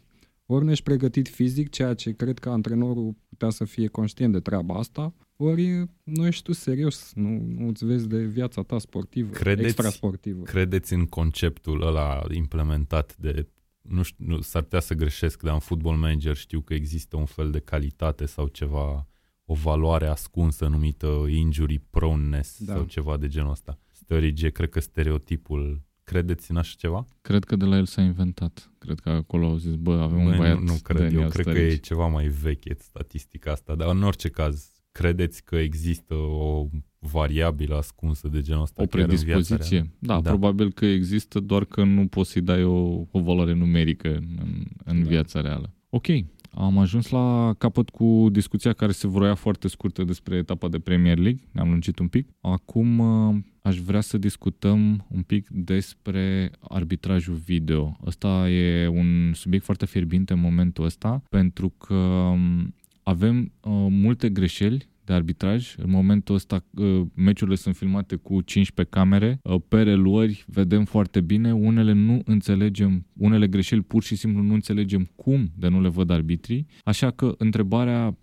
[0.47, 4.41] ori nu ești pregătit fizic, ceea ce cred că antrenorul putea să fie conștient de
[4.41, 9.31] treaba asta, ori nu ești tu serios, nu, nu îți vezi de viața ta sportivă,
[9.31, 10.43] credeți, extrasportivă.
[10.43, 13.47] Credeți în conceptul ăla implementat de
[13.83, 17.25] nu știu, nu, s-ar putea să greșesc, dar în Football Manager știu că există un
[17.25, 19.09] fel de calitate sau ceva,
[19.53, 22.73] o valoare ascunsă numită injury proneness da.
[22.73, 23.79] sau ceva de genul ăsta.
[23.93, 27.07] Sturridge cred că stereotipul Credeți în așa ceva?
[27.21, 28.73] Cred că de la el s-a inventat.
[28.79, 31.29] Cred că acolo au zis, bă, avem Băi, un băiat Nu, nu cred, Daniel eu
[31.29, 31.67] cred Sturridge.
[31.67, 36.67] că e ceva mai veche statistica asta, dar în orice caz, credeți că există o
[36.99, 39.91] variabilă ascunsă de genul ăsta O predispoziție.
[39.99, 44.15] Da, da, probabil că există, doar că nu poți să-i dai o, o valoare numerică
[44.17, 45.09] în, în da.
[45.09, 45.75] viața reală.
[45.89, 46.07] Ok,
[46.55, 51.19] am ajuns la capăt cu discuția care se vroia foarte scurtă despre etapa de Premier
[51.19, 51.41] League.
[51.51, 52.29] Ne-am lungit un pic.
[52.41, 57.97] Acum uh, aș vrea să discutăm un pic despre arbitrajul video.
[58.07, 64.29] Ăsta e un subiect foarte fierbinte în momentul ăsta pentru că um, avem uh, multe
[64.29, 65.75] greșeli de arbitraj.
[65.77, 71.21] În momentul ăsta uh, meciurile sunt filmate cu 15 camere, uh, pe reluări vedem foarte
[71.21, 75.89] bine, unele nu înțelegem, unele greșeli pur și simplu nu înțelegem cum de nu le
[75.89, 78.17] văd arbitrii, așa că întrebarea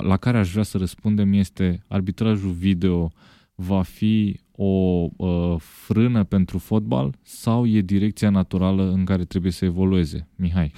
[0.00, 3.12] la care aș vrea să răspundem este arbitrajul video
[3.54, 9.64] va fi o uh, frână pentru fotbal sau e direcția naturală în care trebuie să
[9.64, 10.28] evolueze?
[10.36, 10.72] Mihai.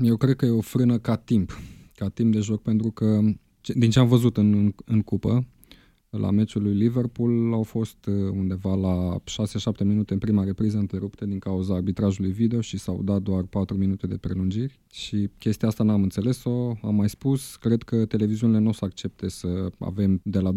[0.00, 1.60] Eu cred că e o frână ca timp,
[1.94, 3.20] ca timp de joc, pentru că
[3.74, 5.46] din ce am văzut în, în, în cupă,
[6.10, 9.16] la meciul lui Liverpool au fost uh, undeva la
[9.82, 13.76] 6-7 minute în prima repriză întrerupte din cauza arbitrajului video și s-au dat doar 4
[13.76, 18.68] minute de prelungiri și chestia asta n-am înțeles-o, am mai spus, cred că televiziunile nu
[18.68, 20.54] o să accepte să avem de la 20-30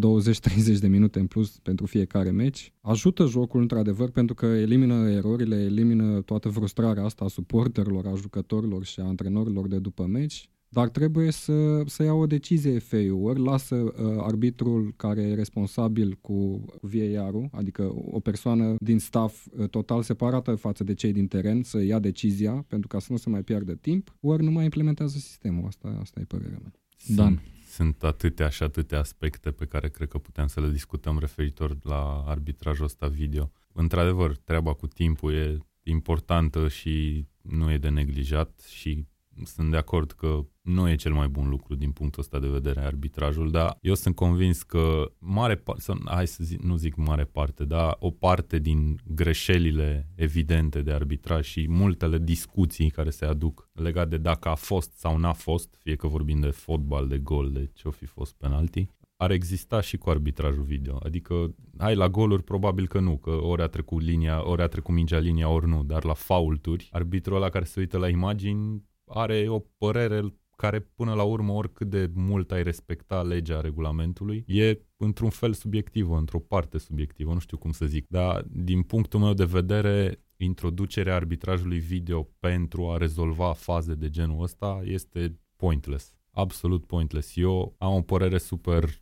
[0.80, 2.74] de minute în plus pentru fiecare meci.
[2.82, 8.86] Ajută jocul într-adevăr pentru că elimină erorile, elimină toată frustrarea asta a suporterilor, a jucătorilor
[8.86, 13.40] și a antrenorilor de după meci dar trebuie să, să ia o decizie FEU, ori
[13.40, 20.02] lasă uh, arbitrul care e responsabil cu VAR-ul, adică o persoană din staff uh, total
[20.02, 23.42] separată față de cei din teren să ia decizia, pentru ca să nu se mai
[23.42, 25.66] piardă timp, ori nu mai implementează sistemul.
[25.66, 26.74] Asta, asta e părerea mea.
[27.16, 27.42] Dan.
[27.70, 32.24] Sunt atâtea și atâtea aspecte pe care cred că putem să le discutăm referitor la
[32.28, 33.52] arbitrajul ăsta video.
[33.74, 39.06] Într-adevăr, treaba cu timpul e importantă și nu e de neglijat și
[39.43, 42.80] sunt de acord că nu e cel mai bun lucru din punctul ăsta de vedere
[42.80, 47.65] arbitrajul, dar eu sunt convins că mare parte, hai să zic, nu zic mare parte,
[47.65, 54.10] dar o parte din greșelile evidente de arbitraj și multele discuții care se aduc legate
[54.10, 57.69] de dacă a fost sau n-a fost, fie că vorbim de fotbal, de gol, de
[57.73, 58.89] ce-o fi fost penalti,
[59.21, 60.99] ar exista și cu arbitrajul video.
[61.04, 64.93] Adică, hai, la goluri probabil că nu, că ori a trecut linia, ori a trecut
[64.93, 69.48] mingea linia, ori nu, dar la faulturi, arbitrul ăla care se uită la imagini are
[69.48, 75.30] o părere care până la urmă, oricât de mult ai respecta legea regulamentului, e într-un
[75.30, 79.45] fel subiectivă, într-o parte subiectivă, nu știu cum să zic, dar din punctul meu de
[79.45, 86.13] vedere, introducerea arbitrajului video pentru a rezolva faze de genul ăsta este pointless.
[86.32, 87.36] Absolut pointless.
[87.36, 89.00] Eu am o părere super,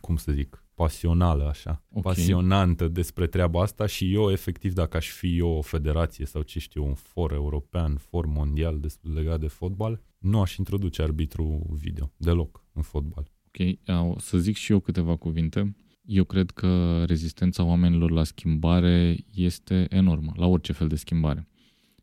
[0.00, 2.02] cum să zic, pasională, așa, Ok.
[2.02, 6.58] pasionantă despre treaba asta și eu, efectiv, dacă aș fi eu o federație sau ce
[6.58, 12.12] știu, un for european, for mondial des- legat de fotbal, nu aș introduce arbitru video
[12.16, 13.30] deloc în fotbal.
[13.46, 15.76] Ok, au- să zic și eu câteva cuvinte.
[16.04, 21.48] Eu cred că rezistența oamenilor la schimbare este enormă, la orice fel de schimbare.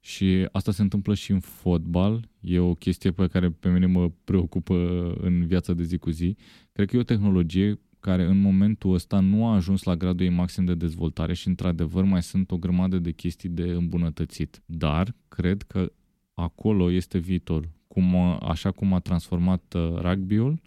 [0.02, 2.30] Și asta se întâmplă și în fotbal.
[2.42, 4.76] E o chestie pe care pe mine mă preocupă
[5.22, 6.36] în viața de zi cu zi.
[6.72, 10.32] Cred că e o tehnologie care în momentul ăsta nu a ajuns la gradul ei
[10.32, 14.62] maxim de dezvoltare și într-adevăr mai sunt o grămadă de chestii de îmbunătățit.
[14.66, 15.92] Dar cred că
[16.34, 17.70] acolo este viitor.
[17.88, 20.62] Cum, a- așa cum a transformat uh, rugby-ul,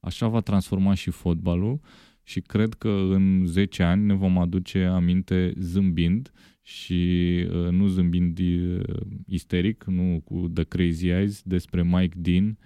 [0.00, 1.80] așa va transforma și fotbalul
[2.22, 7.02] și cred că în 10 ani ne vom aduce aminte zâmbind și
[7.50, 8.80] uh, nu zâmbind uh,
[9.26, 12.58] isteric, nu cu The Crazy Eyes, despre Mike Dean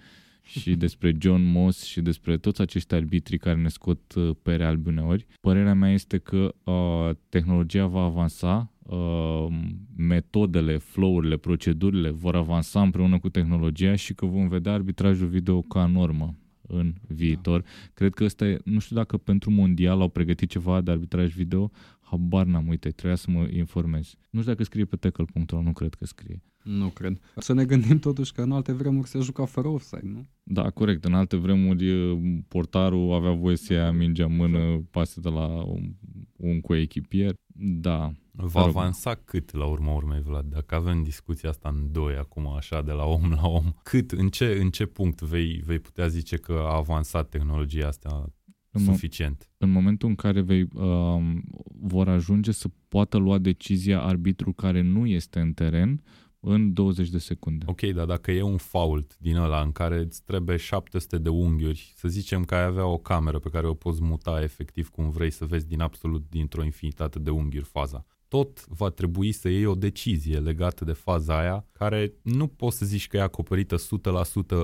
[0.47, 4.89] și despre John Moss și despre toți acești arbitri care ne scot uh, pere albi
[4.89, 5.27] uneori.
[5.41, 9.47] Părerea mea este că uh, tehnologia va avansa, uh,
[9.95, 15.85] metodele, flow-urile, procedurile vor avansa împreună cu tehnologia și că vom vedea arbitrajul video ca
[15.85, 17.61] normă în viitor.
[17.61, 17.67] Da.
[17.93, 21.71] Cred că ăsta e, nu știu dacă pentru mondial au pregătit ceva de arbitraj video,
[22.01, 24.15] habar n-am, uite, trebuia să mă informez.
[24.29, 26.41] Nu știu dacă scrie pe tackle.ro, nu cred că scrie.
[26.67, 27.19] Nu cred.
[27.35, 30.27] Să ne gândim totuși că în alte vremuri se juca fără offside, nu?
[30.43, 31.05] Da, corect.
[31.05, 35.47] În alte vremuri e, portarul avea voie să ia mingea în mână, pase de la
[35.63, 35.93] un,
[36.35, 37.33] un coechipier.
[37.79, 38.11] Da.
[38.31, 38.75] Va Mă rog.
[38.77, 40.45] avansa cât la urma urmei, Vlad?
[40.45, 44.29] Dacă avem discuția asta în doi acum, așa, de la om la om, cât, în
[44.29, 48.33] ce, în ce punct vei, vei putea zice că a avansat tehnologia asta
[48.71, 49.49] În, mo- suficient?
[49.57, 51.43] în momentul în care vei, um,
[51.81, 56.03] vor ajunge să poată lua decizia arbitru care nu este în teren
[56.47, 57.65] în 20 de secunde.
[57.67, 61.93] Ok, dar dacă e un fault din ăla în care îți trebuie 700 de unghiuri,
[61.95, 65.31] să zicem că ai avea o cameră pe care o poți muta efectiv cum vrei
[65.31, 68.05] să vezi din absolut dintr-o infinitate de unghiuri faza.
[68.27, 72.85] Tot va trebui să iei o decizie legată de faza aia, care nu poți să
[72.85, 73.79] zici că e acoperită 100%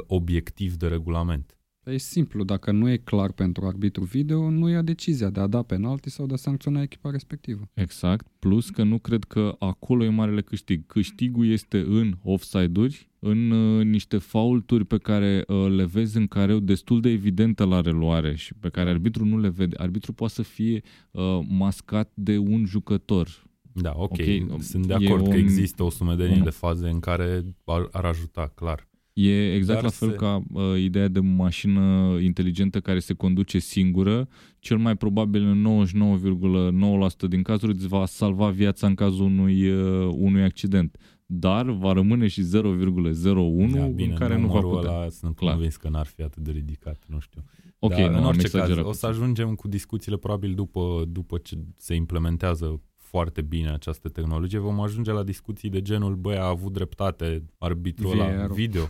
[0.07, 1.57] obiectiv de regulament.
[1.85, 5.61] E simplu, dacă nu e clar pentru arbitru video, nu ia decizia de a da
[5.61, 7.69] penalti sau de a sancționa echipa respectivă.
[7.73, 10.85] Exact, plus că nu cred că acolo e marele câștig.
[10.85, 16.59] Câștigul este în offside-uri, în uh, niște faulturi pe care uh, le vezi în care
[16.59, 19.75] destul de evidentă la reluare și pe care arbitru nu le vede.
[19.79, 23.43] Arbitru poate să fie uh, mascat de un jucător.
[23.75, 24.11] Da, ok,
[24.49, 27.43] Ok, sunt de e acord că un- există o sumedenie un- de faze în care
[27.65, 28.87] ar, ar ajuta, clar.
[29.13, 33.60] E exact Dar la fel se- ca uh, ideea de mașină inteligentă care se conduce
[33.60, 34.28] singură.
[34.60, 40.13] Cel mai probabil în 99,9% din cazuri îți va salva viața în cazul unui, uh,
[40.17, 40.97] unui accident.
[41.26, 44.91] Dar va rămâne și 0,01 da, în care nu va numărul putea.
[44.91, 45.54] ăla sunt Clar.
[45.54, 47.43] convins că n-ar fi atât de ridicat, nu știu.
[47.80, 48.86] Ok, Dar, nu în am orice caz, exagerat.
[48.86, 52.82] o să ajungem cu discuțiile probabil după, după ce se implementează
[53.13, 58.17] foarte bine această tehnologie, vom ajunge la discuții de genul, băi, a avut dreptate arbitrul
[58.17, 58.56] la VAR-ul.
[58.56, 58.88] video.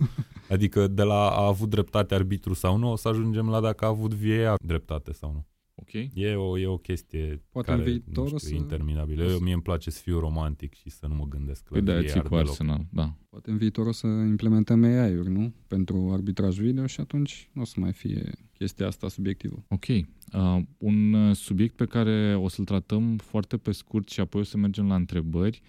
[0.50, 3.88] Adică de la a avut dreptate arbitru sau nu, o să ajungem la dacă a
[3.88, 5.46] avut VAR dreptate sau nu.
[5.86, 6.10] Ok?
[6.13, 9.24] E o, e o chestie Poate care, în viitor nu o știu, să- interminabilă.
[9.24, 11.69] o să- Eu, mie îmi place să fiu romantic și să nu mă gândesc la
[11.78, 12.48] Păi de-aia VAR ții cu deloc.
[12.48, 13.15] Arsenal, da.
[13.30, 15.54] Poate în viitor o să implementăm AI-uri, nu?
[15.67, 19.65] Pentru arbitraj video și atunci nu o să mai fie chestia asta subiectivă.
[19.69, 19.86] Ok.
[19.88, 24.43] Uh, un uh, subiect pe care o să-l tratăm foarte pe scurt și apoi o
[24.43, 25.62] să mergem la întrebări,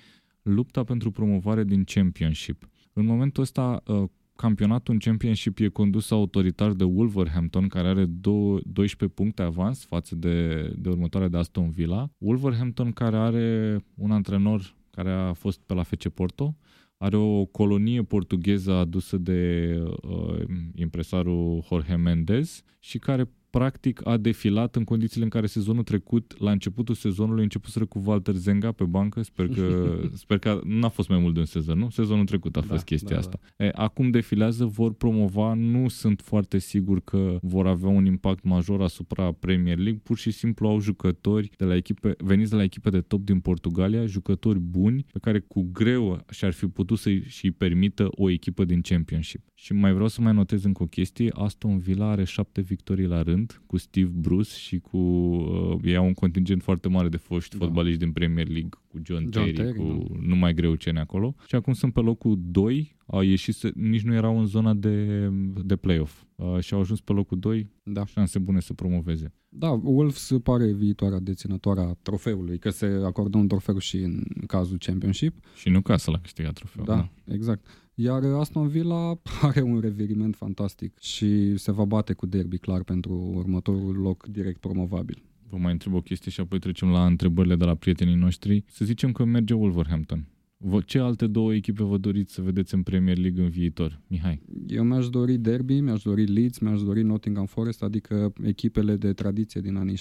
[0.42, 2.68] lupta pentru promovare din Championship.
[2.92, 4.08] În momentul ăsta, uh,
[4.44, 10.14] campionatul în Championship e condus autoritar de Wolverhampton, care are dou- 12 puncte avans față
[10.14, 12.10] de, de următoarea de Aston Villa.
[12.18, 16.56] Wolverhampton care are un antrenor care a fost pe la FC Porto,
[16.96, 24.76] are o colonie portugheză adusă de uh, impresarul Jorge Mendes și care practic a defilat
[24.76, 29.22] în condițiile în care sezonul trecut, la începutul sezonului, începuseră cu Walter Zenga pe bancă.
[29.22, 31.90] Sper că, sper că n-a fost mai mult de un sezon, nu?
[31.90, 33.38] Sezonul trecut a Da, fost chestia da, asta.
[33.56, 38.82] E, acum defilează, vor promova, nu sunt foarte sigur că vor avea un impact major
[38.82, 42.90] asupra Premier League, pur și simplu au jucători de la echipe, veniți de la echipe
[42.90, 47.50] de top din Portugalia, jucători buni, pe care cu greu și-ar fi putut să-i și
[47.50, 49.40] permită o echipă din Championship.
[49.54, 53.22] Și mai vreau să mai notez încă o chestie, Aston Villa are șapte victorii la
[53.22, 57.56] rând cu Steve Bruce și cu uh, ei au un contingent foarte mare de foști
[57.58, 57.64] Da.
[57.64, 61.34] fotbaliști din Premier League, cu John, John Terry, Terry, cu nu mai greu cine acolo.
[61.46, 65.28] Și acum sunt pe locul 2, au ieșit, să- nici nu erau în zona de,
[65.64, 66.22] de play-off.
[66.34, 68.04] Uh, și au ajuns pe locul 2, Da.
[68.06, 69.32] șanse bune să promoveze.
[69.48, 74.78] Da, Wolves pare viitoarea deținătoare a trofeului, că se acordă un trofeu și în cazul
[74.78, 75.44] Championship.
[75.56, 76.86] Și nu ca să l-a câștigat trofeul.
[76.86, 77.66] Da, exact.
[77.96, 83.32] Iar Aston Villa are un reviriment fantastic și se va bate cu derby clar pentru
[83.34, 85.22] următorul loc direct promovabil.
[85.48, 88.64] Vă mai întreb o chestie și apoi trecem la întrebările de la prietenii noștri.
[88.66, 90.28] Să zicem că merge Wolverhampton.
[90.56, 94.00] Vă, ce alte două echipe vă doriți să vedeți în Premier League în viitor?
[94.06, 94.42] Mihai.
[94.66, 99.60] Eu mi-aș dori Derby, mi-aș dori Leeds, mi-aș dori Nottingham Forest, adică echipele de tradiție
[99.60, 100.00] din anii 70-80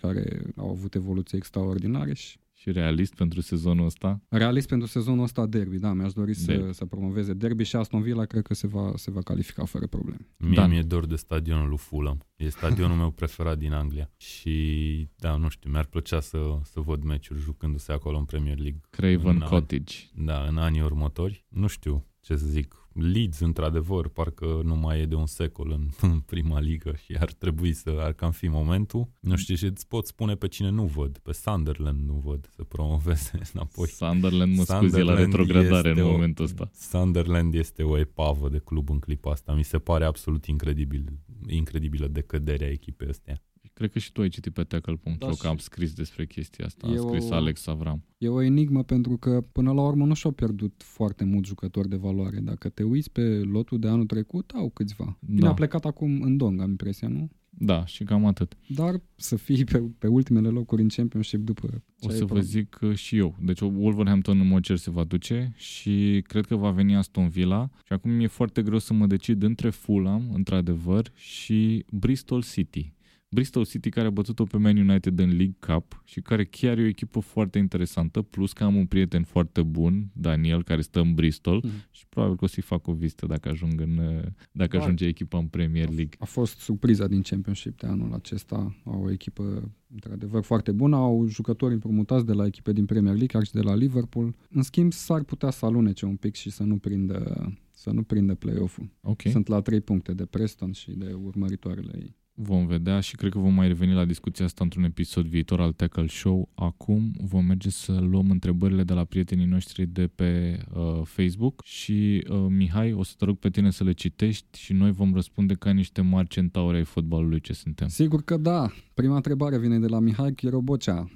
[0.00, 4.20] care au avut evoluții extraordinare și Și realist pentru sezonul ăsta?
[4.28, 6.72] Realist pentru sezonul ăsta derby, da, mi-aș dori să, Derby.
[6.72, 10.28] să promoveze derby și Aston Villa cred că se va, se va califica fără probleme.
[10.36, 10.70] Mie Dan.
[10.70, 12.26] mi-e dor de stadionul lui Fulham.
[12.36, 14.10] E stadionul meu preferat din Anglia.
[14.16, 18.80] Și, da, nu știu, mi-ar plăcea să, să văd meciuri jucându-se acolo în Premier League.
[18.90, 19.46] Craven Da.
[19.46, 19.96] Cottage.
[20.14, 21.44] Da, în anii următori.
[21.48, 22.74] Nu știu ce să zic.
[22.92, 27.32] Leeds, într-adevăr, parcă nu mai e de un secol în, în prima ligă și ar
[27.32, 29.08] trebui să ar cam fi momentul.
[29.20, 31.18] Nu știu și îți pot spune pe cine nu văd.
[31.18, 33.88] Pe Sunderland nu văd să promoveze înapoi.
[33.88, 36.70] Sunderland, mă scuzi, e la Sunderland retrogradare este în o- momentul ăsta.
[36.74, 39.52] Sunderland este o epavă de club în clipa asta.
[39.54, 41.12] Mi se pare absolut incredibil,
[41.48, 43.42] incredibilă decăderea echipei astea.
[43.80, 46.64] Cred că și tu ai citit pe tackle.ro Da, că am și- scris despre chestia
[46.66, 46.86] asta.
[46.86, 48.02] A E scris o- Alex Avram.
[48.18, 51.96] E o enigmă pentru că până la urmă nu și-au pierdut foarte mulți jucători de
[51.96, 52.38] valoare.
[52.40, 55.18] Dacă te uiți pe lotul de anul trecut, au câțiva.
[55.26, 55.48] Bine, Da.
[55.48, 57.30] a plecat acum în Dong, am impresia, nu?
[57.50, 58.56] Da, și cam atât.
[58.68, 61.66] Dar să fii pe, pe ultimele locuri în Championship după
[62.00, 63.36] ce O ai să vă pro- zic uh, și eu.
[63.42, 67.70] Deci Wolverhampton în mod cer se va duce și cred că va veni Aston Villa
[67.86, 72.92] și acum mi-e foarte greu să mă decid între Fulham, într-adevăr, și Bristol City.
[73.32, 76.82] Bristol City care a bătut-o pe Man United în League Cup și care chiar e
[76.82, 81.14] o echipă foarte interesantă, plus că am un prieten foarte bun, Daniel, care stă în
[81.14, 81.72] Bristol Mhm.
[81.90, 84.22] și probabil că o să-i fac o vizită dacă, ajung în, uh,
[84.52, 84.82] dacă Da.
[84.82, 86.16] ajunge echipa în Premier League.
[86.18, 88.76] A fost surpriza din Championship de anul acesta.
[88.84, 93.26] Au o echipă într-adevăr foarte bună, au jucători împrumutați de la echipe din Premier League,
[93.38, 94.34] chiar și de la Liverpool.
[94.50, 98.34] În schimb, s-ar putea să alunece un pic și să nu prindă, să nu prindă
[98.34, 98.88] play-off-ul.
[99.00, 99.20] Ok.
[99.30, 102.16] Sunt la 3 puncte de Preston și de urmăritoarele ei.
[102.42, 105.72] Vom vedea și cred că vom mai reveni la discuția asta într-un episod viitor al
[105.72, 106.48] Tackle Show.
[106.54, 112.26] Acum vom merge să luăm întrebările de la prietenii noștri de pe uh, Facebook și
[112.30, 115.54] uh, Mihai, o să te rog pe tine să le citești și noi vom răspunde
[115.54, 117.88] ca niște mari centauri ai fotbalului ce suntem.
[117.88, 118.70] Sigur că da.
[118.94, 121.10] Prima întrebare vine de la Mihai Chirobocea.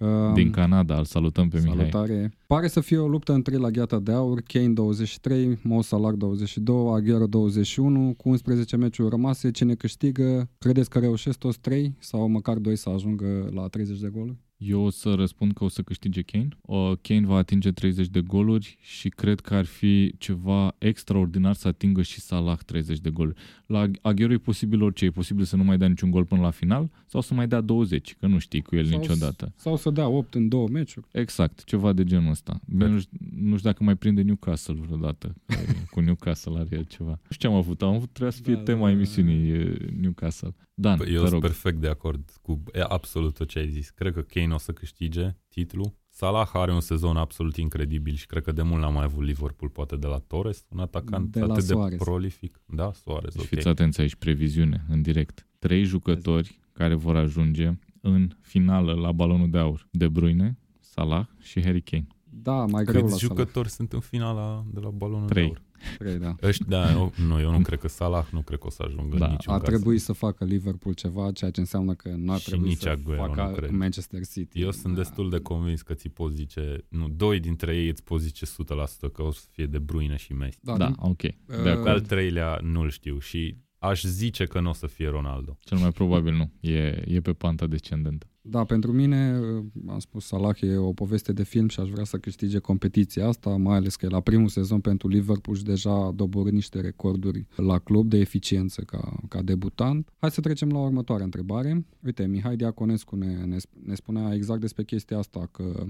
[0.00, 1.76] Um, Din Canada, îl salutăm pe Mihai.
[1.76, 2.32] Salutare.
[2.46, 6.92] Pare să fie o luptă între la gheata de aur, Kane 23, Mo Salah 22,
[6.94, 9.50] Aguero 21, cu 11 meciuri rămase.
[9.50, 10.48] Cine câștigă?
[10.58, 14.38] Credeți că reușesc toți 3 sau măcar 2 să ajungă la 30 de goluri?
[14.62, 16.48] Eu o să răspund că o să câștige Kane.
[16.60, 21.68] Uh, Kane va atinge 30 de goluri și cred că ar fi ceva extraordinar să
[21.68, 23.36] atingă și Salah 30 de goluri.
[23.66, 26.50] La Agüero e posibil orice, e posibil să nu mai dea niciun gol până la
[26.50, 29.52] final sau să mai dea 20, că nu știi cu el Sau- niciodată.
[29.56, 31.06] Sau să dea 8 în 2 meciuri.
[31.12, 32.60] Exact, ceva de genul ăsta.
[32.66, 35.34] Bine, nu, știu, nu știu dacă mai prinde Newcastle vreodată.
[35.46, 35.56] că
[35.90, 37.10] cu Newcastle are el ceva.
[37.10, 38.90] Nu știu ce am avut, am avut, trebuia să fie Da, tema da, da.
[38.92, 40.54] emisiunii e, Newcastle.
[40.74, 41.40] Dan, Păi, Eu te sunt rog.
[41.40, 43.90] perfect de acord cu e, absolut tot ce ai zis.
[43.90, 45.98] Cred că Kane o să câștige titlul.
[46.08, 49.70] Salah are un sezon absolut incredibil și cred că de mult n-a mai avut Liverpool,
[49.70, 51.98] poate de la Torres, un atacant De la atât Suarez.
[51.98, 52.60] de prolific.
[52.66, 53.48] Da, Suarez, Deci ok.
[53.48, 55.46] fiți atenți aici, previziune, în direct.
[55.58, 59.88] Trei jucători care vor ajunge în finală la balonul de aur.
[59.90, 62.06] De Bruyne, Salah și Harry Kane.
[62.24, 63.36] Da, mai greu la Câți Salah.
[63.38, 65.42] jucători sunt în finala de la balonul Trei.
[65.42, 65.62] de aur?
[65.98, 66.34] 3, da.
[66.42, 69.16] Ăștia, da, eu, nu, eu nu cred că Salah, nu cred că o să ajungă
[69.18, 69.68] Da, în niciun Ar caz.
[69.68, 72.88] trebui să facă Liverpool ceva, ceea ce înseamnă că nu ar Și trebui nici să
[72.88, 73.70] Aguero, nu facă cred.
[73.70, 74.60] Manchester City.
[74.60, 75.00] Eu sunt Da.
[75.00, 79.08] destul de convins că ți poți zice, nu, doi dintre ei îți poți zice 100%
[79.12, 80.58] că o să fie de Bruyne și Messi.
[80.62, 81.20] Da, Da, din- ok.
[81.20, 82.06] De Uh, Pe al acord.
[82.06, 85.58] treilea nu-l știu și aș zice că nu o să fie Ronaldo.
[85.60, 86.52] Cel mai probabil nu.
[86.70, 88.26] E, e pe panta descendentă.
[88.42, 92.04] Da, pentru mine, uh, am spus, Salah e o poveste de film și aș vrea
[92.04, 95.90] să câștige competiția asta, mai ales că e la primul sezon pentru Liverpool și deja
[95.90, 100.12] a doborât niște recorduri la club de eficiență ca, ca debutant.
[100.18, 101.86] Hai să trecem la următoarea întrebare.
[102.04, 105.84] Uite, Mihai Diaconescu ne, ne, ne spunea exact despre chestia asta, că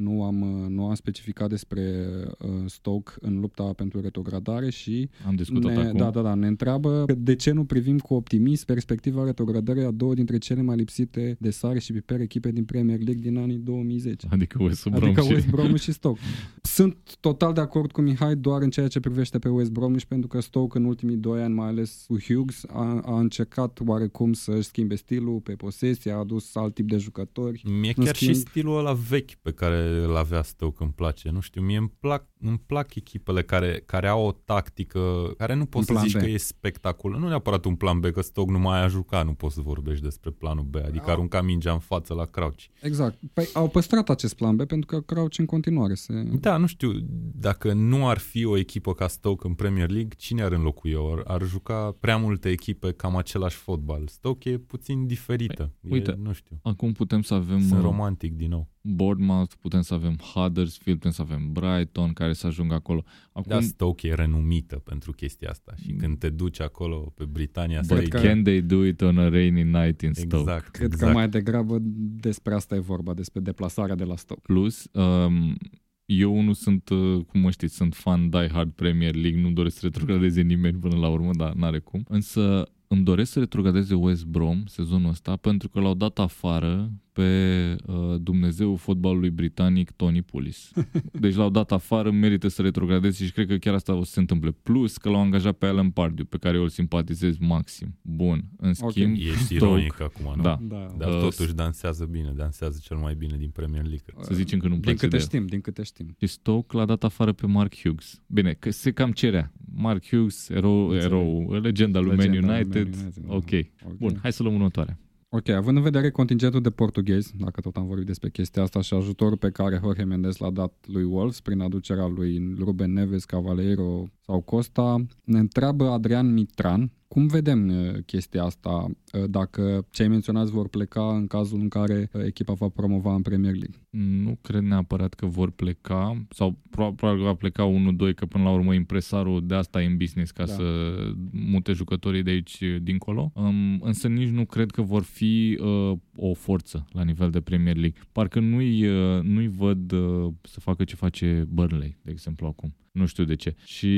[0.00, 2.06] nu am, uh, nu am specificat despre
[2.38, 5.98] uh, Stoke în lupta pentru retrogradare și Am discutat ne, acum.
[5.98, 6.34] Da, da, da.
[6.34, 10.76] Ne întreabă de ce nu privim cu optimism perspectiva retrogradării a două dintre cele mai
[10.76, 14.26] lipsite de sare și piper echipe din Premier League din anii 2010.
[14.30, 15.32] Adică West Brom Adică și...
[15.32, 16.20] West Bromwich și Stoke.
[16.62, 20.28] Sunt total de acord cu Mihai doar în ceea ce privește pe West Bromwich, pentru
[20.28, 24.62] că Stoke în ultimii doi ani, mai ales cu Hughes, a, a încercat oarecum să-și
[24.62, 27.62] schimbe stilul pe posesie, a adus alt tip de jucători.
[27.80, 31.30] Mie În chiar schimb- și stilul ăla vechi pe care îl avea Stoke îmi place.
[31.30, 35.66] Nu știu, mie îmi plac îmi plac echipele care, care au o tactică, care nu
[35.66, 36.18] poți Un să plan zici B.
[36.18, 37.18] că e spectacol.
[37.18, 40.02] Nu neapărat un plan B, că Stoke nu mai a jucat, nu poți să vorbești
[40.02, 40.74] despre planul B.
[40.74, 41.10] Adică Au.
[41.10, 42.64] arunca mingea în față la Crouch.
[42.82, 43.18] Exact.
[43.32, 46.12] Păi au păstrat acest plan B pentru că Crouch în continuare se...
[46.40, 46.92] Da, nu știu,
[47.34, 51.12] dacă nu ar fi o echipă ca Stoke în Premier League, cine ar înlocui o?
[51.12, 54.06] Ar, ar juca prea multe echipe cam același fotbal.
[54.06, 55.72] Stoke e puțin diferită.
[55.80, 56.58] Păi, uite, e, nu știu.
[56.62, 58.68] Acum putem să avem Sunt uh, romantic din nou.
[58.82, 63.04] Bournemouth, putem să avem Huddersfield, putem să avem Brighton care să ajungă acolo.
[63.32, 65.98] Acum, Da, Stoke e renumită pentru chestia asta și Mm.
[65.98, 68.08] când te duci acolo pe Britania să but ai...
[68.08, 70.36] că- can they do it on a rainy night in Stoke?
[70.50, 71.12] Exact, Cred exact.
[71.12, 71.78] că mai degrabă
[72.20, 74.40] despre asta e vorba, despre deplasarea de la Stoke.
[74.42, 75.56] Plus, um,
[76.04, 79.74] eu nu sunt, uh, cum mă știți, sunt fan die hard Premier League, nu doresc
[79.78, 82.04] să retrogradeze nimeni până la urmă, dar n-are cum.
[82.08, 87.76] Însă îmi doresc să retrogradeze West Brom sezonul ăsta pentru că l-au dat afară pe
[87.86, 90.70] uh, Dumnezeul fotbalului britanic Tony Pulis.
[91.12, 94.20] Deci l-au dat afară, merită să retrogradeze și cred că chiar asta o să se
[94.20, 94.50] întâmple.
[94.62, 97.98] Plus că l-au angajat pe Alan Pardew, pe care eu îl simpatizez maxim.
[98.02, 98.44] Bun.
[98.56, 98.90] În Ok.
[98.90, 100.42] schimb, Ești Stoke, ironic acum, nu?
[100.42, 100.58] Da.
[100.62, 100.94] Da.
[100.98, 104.04] Dar Uh, totuși dansează bine, dansează cel mai bine din Premier League.
[104.20, 105.28] să zicem că nu-mi Din place câte de el.
[105.28, 106.14] știm, din câte știm.
[106.18, 108.22] Și Stoke l-a dat afară pe Mark Hughes.
[108.26, 109.52] Bine, că se cam cerea.
[109.74, 111.04] Mark Hughes, erou, Înțeleg.
[111.04, 112.79] erou legenda lui Man Legenda lui United.
[112.82, 113.34] Man United, da.
[113.34, 113.50] Ok.
[113.98, 114.98] Bun, hai să luăm următoarea.
[115.32, 118.94] Ok, având în vedere contingentul de portughezi, dacă tot am vorbit despre chestia asta și
[118.94, 124.04] ajutorul pe care Jorge Mendes l-a dat lui Wolves prin aducerea lui Ruben Neves, Cavaleiro
[124.20, 130.50] sau Costa, ne întreabă Adrian Mitran cum vedem uh, chestia asta uh, dacă cei menționați
[130.50, 133.80] vor pleca în cazul în care uh, echipa va promova în Premier League.
[134.24, 138.44] Nu cred neapărat că vor pleca sau pro- probabil va pleca unul, doi, că până
[138.44, 140.52] la urmă impresarul de asta e în business ca Da.
[140.52, 140.94] să
[141.32, 143.32] mute jucătorii de aici dincolo.
[143.34, 147.76] Um, însă nici nu cred că vor fi uh, o forță la nivel de Premier
[147.76, 148.00] League.
[148.12, 152.74] Parcă nu-i, uh, nu-i văd uh, să facă ce face Burnley, de exemplu, acum.
[152.90, 153.54] Nu știu de ce.
[153.64, 153.88] Și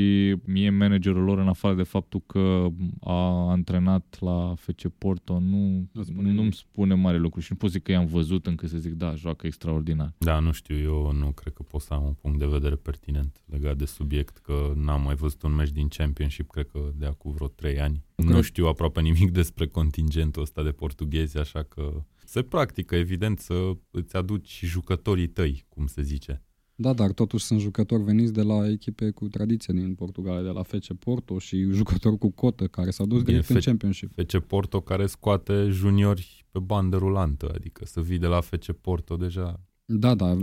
[0.44, 2.66] mie managerul lor, în afară de faptul că
[3.00, 6.54] a antrenat la FC Porto, nu, Nu spune nu-mi nimic.
[6.54, 9.46] spune mare lucru și nu pot zic că i-am văzut încât să zic, da, joacă
[9.46, 10.14] extraordinar.
[10.18, 13.40] Da, nu știu, eu nu cred că pot să am un punct de vedere pertinent
[13.44, 17.32] legat de subiect, că n-am mai văzut un meci din Championship, cred că de acum
[17.32, 18.04] vreo 3 ani.
[18.14, 23.38] Cred- Nu știu aproape nimic despre contingentul ăsta de portughezi, așa că se practică, evident,
[23.38, 26.42] să îți aduci jucătorii tăi, cum se zice.
[26.82, 30.62] Da, dar totuși sunt jucători veniți de la echipe cu tradiție din Portugalia, de la
[30.62, 34.12] FC Porto și jucători cu cotă care s-au dus Bine, direct în Fe- Championship.
[34.26, 39.16] FC Porto care scoate juniori pe bandă rulantă, adică să vii de la FC Porto
[39.16, 39.60] deja.
[39.84, 40.40] Da, da, uh,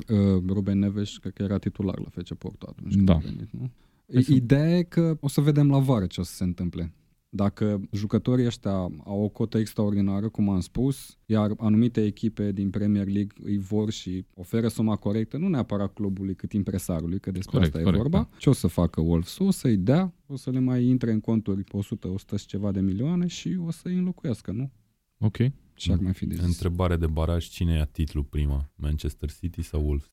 [0.48, 3.14] Ruben Neves cred că era titular la FC Porto atunci când Da.
[3.14, 3.72] a venit, nu?
[4.14, 6.94] Hai să- Ideea e că o să vedem la vară ce o să se întâmple.
[7.32, 8.72] Dacă jucătorii ăștia
[9.04, 13.92] au o cotă extraordinară, cum am spus, iar anumite echipe din Premier League îi vor
[13.92, 18.10] și oferă suma corectă, nu neapărat clubului, cât impresarului, că despre Corect, asta corect, e
[18.10, 19.38] vorba, ce o să facă Wolves?
[19.38, 22.82] O să-i dea, o să le mai intre în conturi 100, 100 și ceva de
[22.82, 24.72] milioane și o să-i înlocuiască, nu?
[25.18, 25.38] Ok.
[25.74, 26.44] Ce ar mai fi de zis?
[26.44, 28.72] Întrebare de baraj, cine ia titlul prima?
[28.76, 30.12] Manchester City sau Wolves?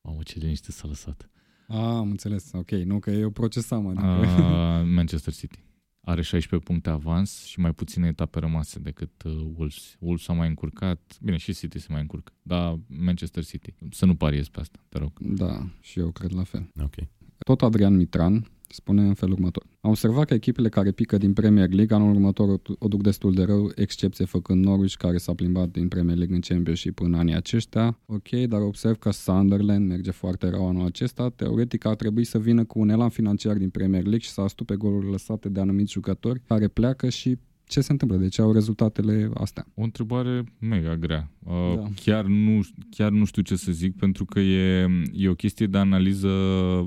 [0.00, 1.30] Mamă, ce liniște s-a lăsat.
[1.68, 4.06] Ah, am înțeles, ok, nu că eu procesam, adică...
[4.06, 5.64] Uh, Manchester City.
[6.08, 9.96] Are 16 puncte avans și mai puține etape rămase decât uh, Wolves.
[9.98, 13.74] Wolves s-a mai încurcat, bine, și City se mai încurcă, dar Manchester City.
[13.90, 15.12] Să nu pariezi pe asta, te rog.
[15.18, 16.70] Da, și eu cred la fel.
[16.82, 16.94] Ok.
[17.38, 19.66] Tot Adrian Mitran spune în felul următor.
[19.80, 23.34] Am observat că echipele care pică din Premier League anul următor o, o duc destul
[23.34, 27.34] de rău, excepție făcând Norwich, care s-a plimbat din Premier League în Championship în anii
[27.34, 27.98] aceștia.
[28.06, 31.28] Ok, dar observ că Sunderland merge foarte rău anul acesta.
[31.28, 34.76] Teoretic ar trebui să vină cu un elan financiar din Premier League și să astupe
[34.76, 37.38] goluri lăsate de anumiți jucători care pleacă și
[37.68, 38.16] ce se întâmplă?
[38.16, 39.66] De ce au rezultatele astea?
[39.74, 41.30] O întrebare mega grea.
[41.44, 41.88] Uh, Da.
[42.02, 42.60] chiar, nu,
[42.90, 46.28] chiar nu știu ce să zic, pentru că e, e o chestie de analiză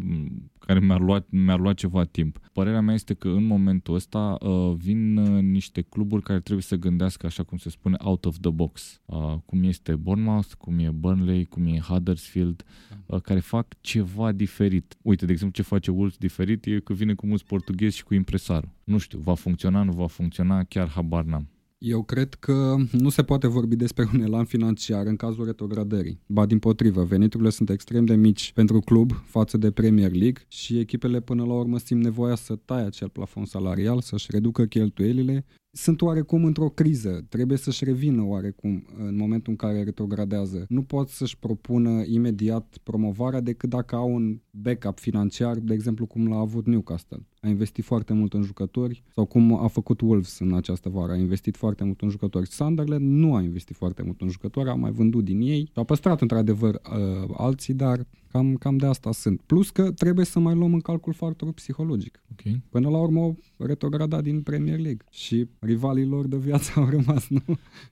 [0.02, 2.40] m, care mi-ar lua, mi-ar lua ceva timp.
[2.54, 6.76] Părerea mea este că în momentul ăsta uh, vin uh, niște cluburi care trebuie să
[6.76, 9.02] gândească, așa cum se spune, out of the box.
[9.06, 12.64] Uh, cum este Bournemouth, cum e Burnley, cum e Huddersfield,
[13.06, 14.98] uh, care fac ceva diferit.
[15.02, 18.14] Uite, de exemplu, ce face Wolves diferit e că vine cu mulți portughezi și cu
[18.14, 18.70] impresarul.
[18.84, 21.48] Nu știu, va funcționa, nu va funcționa, chiar habar n-am.
[21.80, 26.20] Eu cred că nu se poate vorbi despre un elan financiar în cazul retrogradării.
[26.28, 30.80] Ba din potrivă, veniturile sunt extrem de mici pentru club față de Premier League și
[30.80, 35.46] echipele până la urmă simt nevoia să taie acel plafon salarial, să-și reducă cheltuielile.
[35.72, 40.66] Sunt oarecum într-o criză, trebuie să-și revină oarecum în momentul în care retrogradează.
[40.70, 46.28] Nu pot să-și propună imediat promovarea decât dacă au un backup financiar, de exemplu cum
[46.28, 47.26] l-a avut Newcastle.
[47.42, 51.16] A investit foarte mult în jucători sau cum a făcut Wolves în această vară, a
[51.16, 52.50] investit foarte mult în jucători.
[52.50, 56.22] Sunderland nu a investit foarte mult în jucători, a mai vândut din ei, a păstrat
[56.22, 59.42] într-adevăr uh, alții, dar Cam, cam de asta sunt.
[59.42, 62.24] Plus că trebuie să mai luăm în calcul factorul psihologic.
[62.32, 62.56] Ok.
[62.70, 67.42] Până la urmă, retrograda din Premier League și rivalii lor de viață au rămas, nu?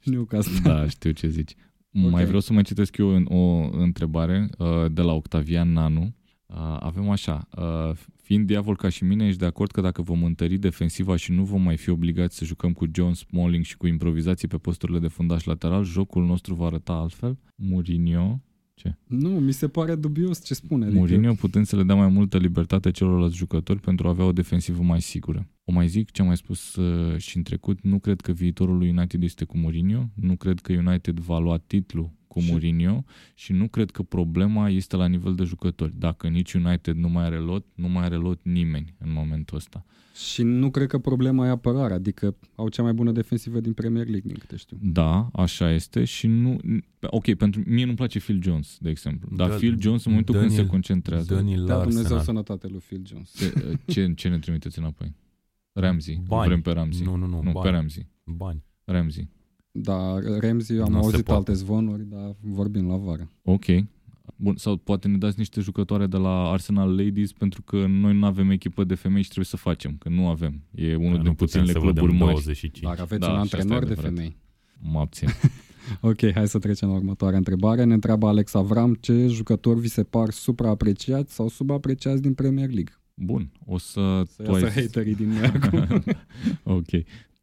[0.04, 0.60] Newcastle.
[0.64, 1.56] Da, știu ce zici.
[1.92, 2.10] Okay.
[2.10, 6.16] Mai vreau să mai citesc eu o întrebare uh, de la Octavian Nanu.
[6.46, 10.24] Uh, avem așa, uh, fiind diavol ca și mine, ești de acord că dacă vom
[10.24, 13.88] întări defensiva și nu vom mai fi obligați să jucăm cu John Smalling și cu
[13.88, 17.38] improvizații pe posturile de fundaș lateral, jocul nostru va arăta altfel?
[17.56, 18.42] Mourinho,
[18.78, 18.96] ce?
[19.08, 20.86] Nu, mi se pare dubios ce spune.
[20.86, 21.00] Adică...
[21.00, 24.82] Mourinho putem să le dea mai multă libertate celorlalți jucători pentru a avea o defensivă
[24.82, 25.48] mai sigură.
[25.66, 28.78] O mai zic ce am mai spus uh, și în trecut, nu cred că viitorul
[28.78, 32.50] lui United este cu Mourinho, nu cred că United va lua titlu cu și...
[32.50, 35.94] Mourinho și nu cred că problema este la nivel de jucători.
[35.98, 39.86] Dacă nici United nu mai are lot, nu mai are lot nimeni în momentul ăsta.
[40.32, 44.08] Și nu cred că problema e apărarea, adică au cea mai bună defensivă din Premier
[44.08, 44.78] League, din câte știu.
[44.82, 46.60] Da, așa este și nu...
[47.02, 49.30] Ok, pentru mie nu-mi place Phil Jones, de exemplu.
[49.36, 51.34] Dar da, Phil Jones în momentul Daniel, când se concentrează...
[51.34, 53.34] Daniel da, Dumnezeu sănătate lui Phil Jones.
[53.36, 53.54] Ce,
[53.86, 55.16] ce, ce ne trimiteți înapoi?
[55.74, 56.22] Ramsey.
[56.28, 56.48] Bani.
[56.48, 57.06] Vrem pe Ramsey.
[57.06, 57.42] Nu, nu, nu.
[57.42, 57.66] Nu, bani.
[57.66, 58.08] pe Ramsey.
[58.24, 58.64] Bani.
[58.86, 59.30] Ramsey.
[59.82, 61.40] Da, Ramsey, am Nu se auzit poate.
[61.40, 63.32] alte zvonuri, dar vorbim la vară.
[63.44, 63.66] Ok.
[64.36, 68.26] Bun, sau poate ne dați niște jucătoare de la Arsenal Ladies pentru că noi nu
[68.26, 70.62] avem echipă de femei și trebuie să facem, că nu avem.
[70.76, 72.32] E unul Da, din nu putem puținele să cluburi vedem mari.
[72.32, 72.80] 25.
[72.80, 74.14] Dar aveți Da, un și asta e antrenor de adevărat.
[74.16, 74.38] femei.
[74.92, 75.28] Mă abțin.
[76.02, 77.84] Ok, hai să trecem la următoarea întrebare.
[77.84, 82.94] Ne întreabă Alex Avram ce jucători vi se par supraapreciați sau subapreciați din Premier League.
[83.14, 84.22] Bun, o să...
[84.26, 84.82] Să tu ai iasă zis...
[84.82, 86.04] haterii din noi acum.
[86.78, 86.90] ok.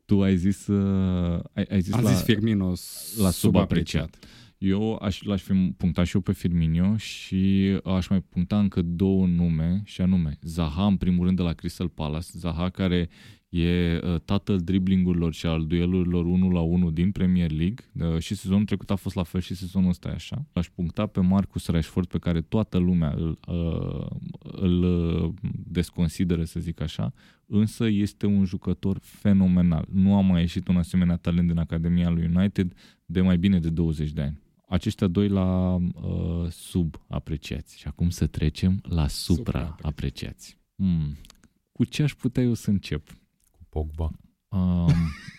[0.05, 0.67] Tu ai zis...
[0.67, 2.13] Uh, ai, ai zis Am la...
[2.13, 2.73] zis Firmino
[3.17, 4.19] la subapreciat.
[4.59, 9.27] Eu aș, l-aș fi punctat și eu pe Firmino și aș mai puncta încă două
[9.27, 12.27] nume, și anume Zaha, în primul rând, de la Crystal Palace.
[12.33, 13.09] Zaha, care
[13.57, 17.85] e uh, tatăl driblingurilor și al duelurilor 1 la 1 din Premier League.
[18.01, 20.47] Uh, și sezonul trecut a fost la fel și sezonul ăsta e așa.
[20.53, 24.07] Aș puncta pe Marcus Rashford, pe care toată lumea îl, uh,
[24.41, 25.33] îl uh,
[25.67, 27.13] desconsideră, să zic așa,
[27.47, 29.87] însă este un jucător fenomenal.
[29.93, 32.75] Nu a mai ieșit un asemenea talent din Academia lui United
[33.07, 34.43] de mai bine de 20 de ani.
[34.69, 37.79] Aceștia doi la uh, subapreciați.
[37.79, 40.59] Și acum să trecem la supraapreciați.
[40.77, 41.17] Hmm.
[41.73, 43.09] Cu ce aș putea eu să încep?
[43.75, 44.11] Cu Pogba.
[44.49, 44.93] Um,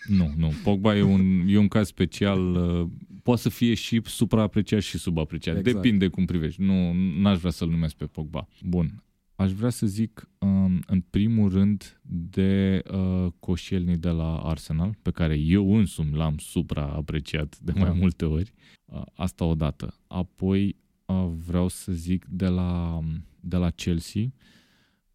[0.06, 0.52] nu, nu.
[0.62, 2.54] Pogba e un, e un caz special.
[2.54, 2.88] Uh,
[3.22, 5.56] poate să fie și supraapreciat și subapreciat.
[5.56, 5.74] Exact.
[5.76, 6.62] Depinde cum privești.
[6.62, 8.48] Nu, n-aș vrea să-l numesc pe Pogba.
[8.62, 9.02] Bun.
[9.36, 15.10] Aș vrea să zic, um, în primul rând, de uh, Coșelni de la Arsenal, pe
[15.10, 17.92] care eu însumi l-am supraapreciat de mai Da.
[17.92, 18.52] multe ori.
[18.84, 19.94] Uh, asta odată.
[20.06, 20.76] Apoi
[21.06, 23.00] uh, vreau să zic de la,
[23.40, 24.22] de la Chelsea,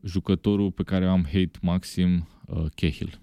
[0.04, 3.20] jucătorul pe care am hate maxim, uh, Cahill.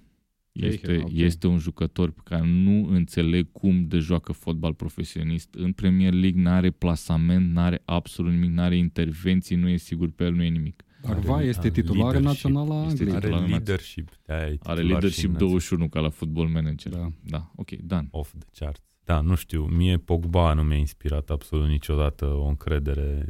[0.52, 1.10] Este, Cahill, ok.
[1.12, 5.54] este un jucător pe care nu înțeleg cum de joacă fotbal profesionist.
[5.54, 10.32] În Premier League n-are plasament, n-are absolut nimic, n-are intervenții, nu e sigur pe el,
[10.34, 10.82] nu e nimic.
[11.02, 12.26] Dar Are- va este are titular leadership.
[12.26, 13.06] național a Este Angliei.
[13.06, 13.22] titular.
[13.22, 13.48] Are național.
[13.50, 14.08] leadership.
[14.26, 16.92] De-aia e Are titular și leadership în 21 ca la football manager.
[16.92, 17.08] Da.
[17.24, 17.50] da.
[17.56, 18.08] ok, Dan.
[18.10, 18.82] off the charts.
[19.04, 23.26] Da, nu știu, mie Pogba nu mi-a inspirat absolut niciodată o încredere,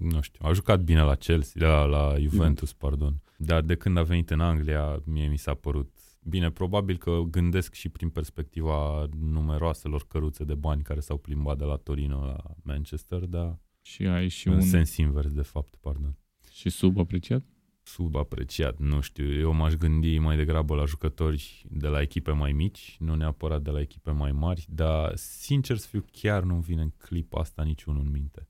[0.00, 4.02] nu știu, a jucat bine la Chelsea, la, la Juventus, pardon, dar de când a
[4.02, 5.90] venit în Anglia, mie mi s-a părut
[6.22, 11.64] bine, probabil că gândesc și prin perspectiva numeroaselor căruțe de bani care s-au plimbat de
[11.64, 16.16] la Torino la Manchester, dar Și ai și în un sens invers, de fapt, pardon.
[16.50, 17.44] și subapreciat?
[17.82, 22.96] subapreciat, nu știu, eu m-aș gândi mai degrabă la jucători de la echipe mai mici,
[22.98, 26.90] nu neapărat de la echipe mai mari, dar sincer să fiu, chiar nu-mi vine în
[26.90, 28.48] clipa asta niciunul în minte.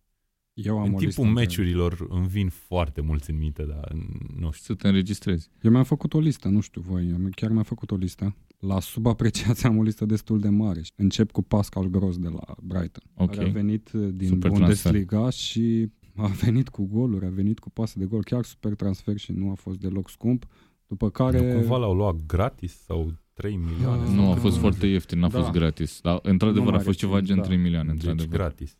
[0.64, 3.92] Eu am în o timpul listă între- meciurilor îmi vin foarte mulți în minte, dar
[4.36, 4.74] nu știu.
[4.74, 5.48] Să te înregistrezi.
[5.62, 8.36] Eu mi-am făcut o listă, nu știu voi, eu chiar mi-am făcut o listă.
[8.58, 10.80] La subapreciați am o listă destul de mare.
[10.96, 13.34] Încep cu Pascal Gros de la Brighton, Ok.
[13.34, 17.70] care a venit uh, din Super Bundesliga și a venit cu goluri, a venit cu
[17.70, 20.46] pase de gol, chiar super transfer și nu a fost deloc scump.
[20.86, 21.52] După care...
[21.52, 24.00] Nu cumva l-au luat gratis sau 3 milioane?
[24.02, 25.38] Ah, sau Nu, a cât fost nu foarte ieftin, n-a Da.
[25.40, 26.00] fost gratis.
[26.02, 27.42] Dar, într-adevăr, Nu a mai fost ceva rețin, gen da.
[27.42, 28.36] 3 milioane, Deci într-adevăr.
[28.38, 28.76] gratis.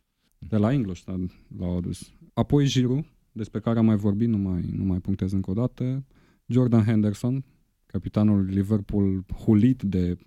[0.49, 1.20] De la Ingolstadt
[1.59, 2.12] l-au adus.
[2.32, 6.05] Apoi Giroud, despre care am mai vorbit, nu mai, nu mai punctez încă o dată.
[6.47, 7.45] Jordan Henderson,
[7.86, 10.18] capitanul Liverpool, hulit de 90%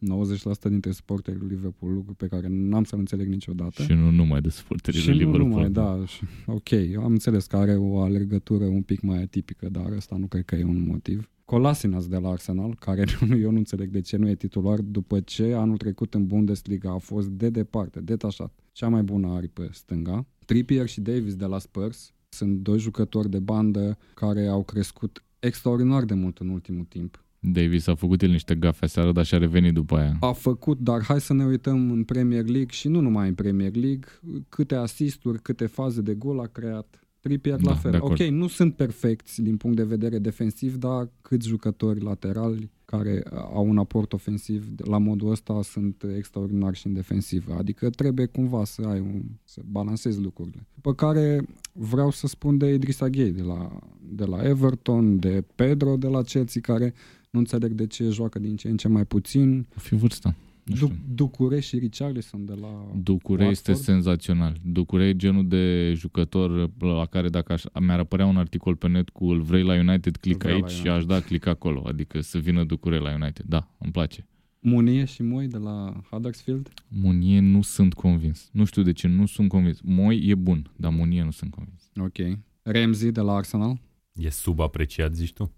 [0.70, 3.84] dintre sporterii lui Liverpool, lucru pe care n-am să-l înțeleg niciodată.
[3.84, 5.50] Și nu numai de suporterii Și lui nu Liverpool.
[5.50, 6.06] numai, da.
[6.06, 10.16] Și, ok, eu am înțeles că are o alergătură un pic mai atipică, dar ăsta
[10.18, 11.28] nu cred că e un motiv.
[11.46, 15.20] Colasinas de la Arsenal, care nu, eu nu înțeleg de ce nu e titular, după
[15.20, 20.26] ce anul trecut în Bundesliga a fost de departe, detașat, cea mai bună aripă stânga.
[20.46, 26.04] Trippier și Davis de la Spurs sunt doi jucători de bandă care au crescut extraordinar
[26.04, 27.24] de mult în ultimul timp.
[27.40, 30.18] Davis a făcut el niște gafe aseară, dar și-a revenit după aia.
[30.20, 33.76] A făcut, dar hai să ne uităm în Premier League și nu numai în Premier
[33.76, 34.08] League,
[34.50, 37.08] câte asisturi, câte faze de gol a creat.
[37.20, 37.92] Trippier Da, la fel.
[37.92, 38.22] de acord.
[38.22, 43.24] Ok, nu sunt perfecți din punct de vedere defensiv, dar câți jucători laterali care
[43.54, 47.54] au un aport ofensiv de- la modul ăsta sunt extraordinari și în defensivă.
[47.58, 50.68] Adică trebuie cumva să ai un, să balancezi lucrurile.
[50.74, 53.80] După care vreau să spun de Idrissa Gueye de la,
[54.10, 56.94] de la Everton, de Pedro de la Chelsea, care
[57.30, 59.66] nu înțeleg de ce joacă din ce în ce mai puțin.
[59.76, 60.36] O fi vârsta.
[60.64, 60.88] Nu știu.
[60.88, 63.90] Du- Ducure și Richarlison de la Ducure este Watford.
[63.94, 64.58] senzațional.
[64.66, 69.10] Ducure e genul de jucător la care dacă aș, mi-ar apărea un articol pe net
[69.10, 70.98] cu îl vrei la United, click Vreau la aici și United.
[70.98, 71.84] aș da click acolo.
[71.88, 73.46] Adică să vină Ducure la United.
[73.48, 74.28] Da, îmi place.
[74.60, 76.70] Munie și Moi de la Huddersfield.
[76.88, 78.50] Munie nu sunt convins.
[78.52, 79.80] Nu știu de ce nu sunt convins.
[79.82, 81.92] Moi e bun, dar Munie nu sunt convins.
[82.00, 82.40] Ok.
[82.62, 83.80] Ramsey de la Arsenal.
[84.14, 85.52] E subapreciat, zici tu?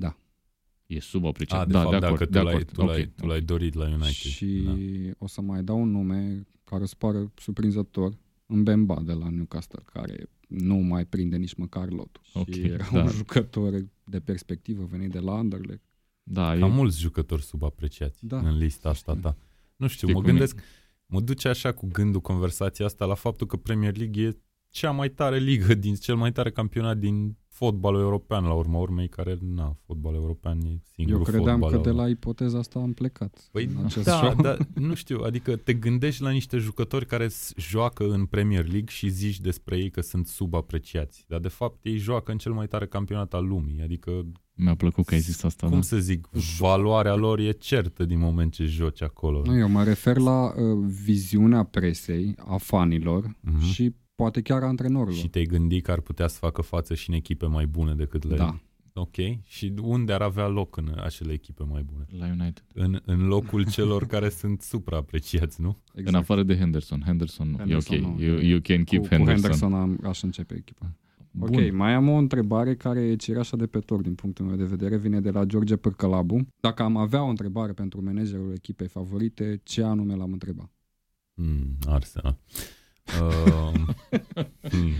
[0.87, 1.61] E subapreciat.
[1.61, 2.71] A, de da, fapt, de dacă acord, tu, de l-ai, acord.
[2.71, 4.09] tu, l-ai, Ok, tu l-ai dorit la United.
[4.11, 4.71] Și Da.
[5.17, 8.17] o să mai dau un nume care îți pare surprinzător.
[8.47, 12.21] În Bemba de la Newcastle, care nu mai prinde nici măcar lotul.
[12.33, 13.01] Ok, și era da.
[13.01, 15.83] un jucător de perspectivă venit de la Anderlecht.
[16.23, 18.39] Da, Cam e, mulți jucători subapreciați Da.
[18.39, 19.37] în lista asta ta.
[19.75, 20.31] Nu știu, Știi mă cum e?
[20.31, 20.59] gândesc,
[21.05, 24.37] mă duce așa cu gândul conversația asta la faptul că Premier League e
[24.69, 29.07] cea mai tare ligă, din cel mai tare campionat din fotbalul european, la urma urmei,
[29.07, 31.81] care, na, fotbalul european e Eu singurul credeam fotbal.
[31.81, 33.49] că de la ipoteza asta am plecat.
[33.51, 34.41] Păi în acest da, show.
[34.41, 38.89] dar nu știu, adică te gândești la niște jucători care s- joacă în Premier League
[38.89, 42.67] și zici despre ei că sunt subapreciați, dar de fapt ei joacă în cel mai
[42.67, 44.11] tare campionat al lumii, adică,
[44.57, 45.67] mi-a plăcut că ai zis asta.
[45.67, 45.81] cum Da?
[45.81, 46.27] să zic,
[46.59, 49.41] valoarea lor e certă din moment ce joci acolo.
[49.45, 53.61] Nu, eu mă refer la uh, viziunea presei, a fanilor Mhm.
[53.61, 55.17] și poate chiar a antrenorilor.
[55.17, 58.23] Și te-ai gândit că ar putea să facă față și în echipe mai bune decât
[58.23, 58.35] le...
[58.35, 58.59] Da.
[58.97, 59.15] Ok.
[59.43, 62.05] Și unde ar avea loc în acele echipe mai bune?
[62.17, 62.63] La United.
[62.73, 65.77] În, în locul celor care sunt supraapreciați, nu?
[65.87, 66.07] Exact.
[66.07, 67.01] În afară de Henderson.
[67.05, 67.57] Henderson nu.
[67.57, 68.17] Henderson e ok.
[68.17, 68.23] nu.
[68.23, 69.25] You, you can keep cu, Henderson.
[69.25, 70.93] Cu Henderson am, aș începe echipa.
[71.31, 71.53] Bun.
[71.53, 74.63] Ok, mai am o întrebare care e cireașa de pe tor din punctul meu de
[74.63, 76.47] vedere, vine de la George Pârcălabu.
[76.59, 80.71] Dacă am avea o întrebare pentru managerul echipei favorite, ce anume l-am întrebat?
[81.33, 82.37] Mm, Arsenal.
[83.21, 83.73] Uh,
[84.71, 84.93] hmm.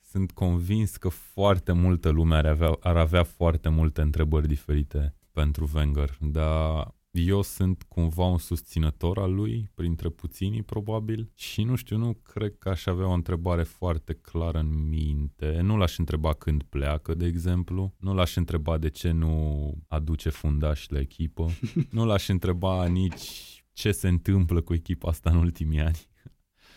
[0.00, 5.70] Sunt convins că foarte multă lume ar avea, ar avea foarte multe întrebări diferite pentru
[5.74, 11.96] Wenger, dar eu sunt cumva un susținător al lui, printre puținii probabil, și nu știu,
[11.96, 15.60] nu cred că aș avea o întrebare foarte clară în minte.
[15.62, 20.92] Nu l-aș întreba când pleacă, de exemplu, nu l-aș întreba de ce nu aduce fundași
[20.92, 21.50] la echipă,
[21.90, 25.98] nu l-aș întreba nici ce se întâmplă cu echipa asta în ultimii ani.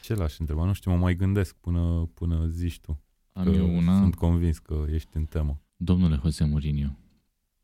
[0.07, 0.65] Ce l-aș întreba?
[0.65, 3.03] Nu știu, mă mai gândesc până, până zici tu.
[3.31, 3.99] Am că eu una.
[3.99, 5.61] Sunt convins că ești în temă.
[5.75, 6.97] Domnule Jose Mourinho,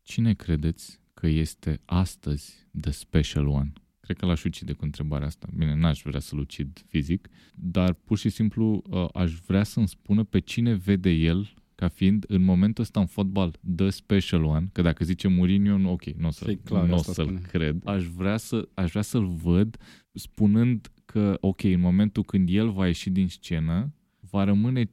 [0.02, 3.72] cine credeți că este astăzi the special one?
[4.00, 5.48] Cred că l-aș ucide cu întrebarea asta.
[5.56, 10.24] Bine, n-aș vrea să-l ucid fizic, dar pur și simplu uh, aș vrea să-mi spună
[10.24, 14.82] pe cine vede el ca fiind în momentul ăsta în fotbal the special one, că
[14.82, 17.40] dacă zice Mourinho, nu, ok, nu o, să, E clar, nu o asta să-l spune.
[17.40, 17.80] cred.
[17.84, 19.76] Aș vrea, să, aș vrea să-l văd
[20.12, 23.94] spunând că, ok, în momentul când el va ieși din scenă,
[24.30, 24.90] va rămâne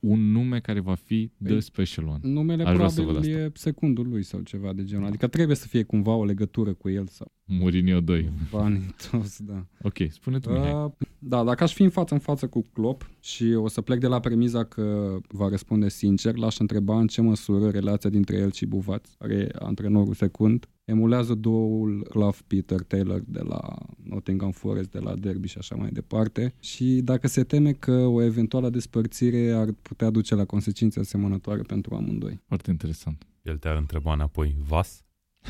[0.00, 2.18] un nume care va fi the Păi, special one.
[2.22, 5.06] Numele Aș vrea să probabil văd e secundul lui sau ceva de genul.
[5.06, 8.30] Adică trebuie să fie cumva o legătură cu el sau Mourinho 2.
[8.50, 9.66] banii toți, da.
[9.82, 10.72] Ok, spune tu, Mihai.
[10.72, 14.00] Uh, da, dacă aș fi în față în față cu Klopp și o să plec
[14.00, 18.52] de la premiza că va răspunde sincer, l-aș întreba în ce măsură relația dintre el
[18.52, 24.90] și Buvaț, care e antrenorul secund, emulează duoul Clough Peter Taylor de la Nottingham Forest,
[24.90, 29.50] de la Derby și așa mai departe și dacă se teme că o eventuală despărțire
[29.52, 32.40] ar putea duce la consecințe asemănătoare pentru amândoi.
[32.46, 33.26] Foarte interesant.
[33.42, 35.02] El te-ar întreba înapoi, Vas?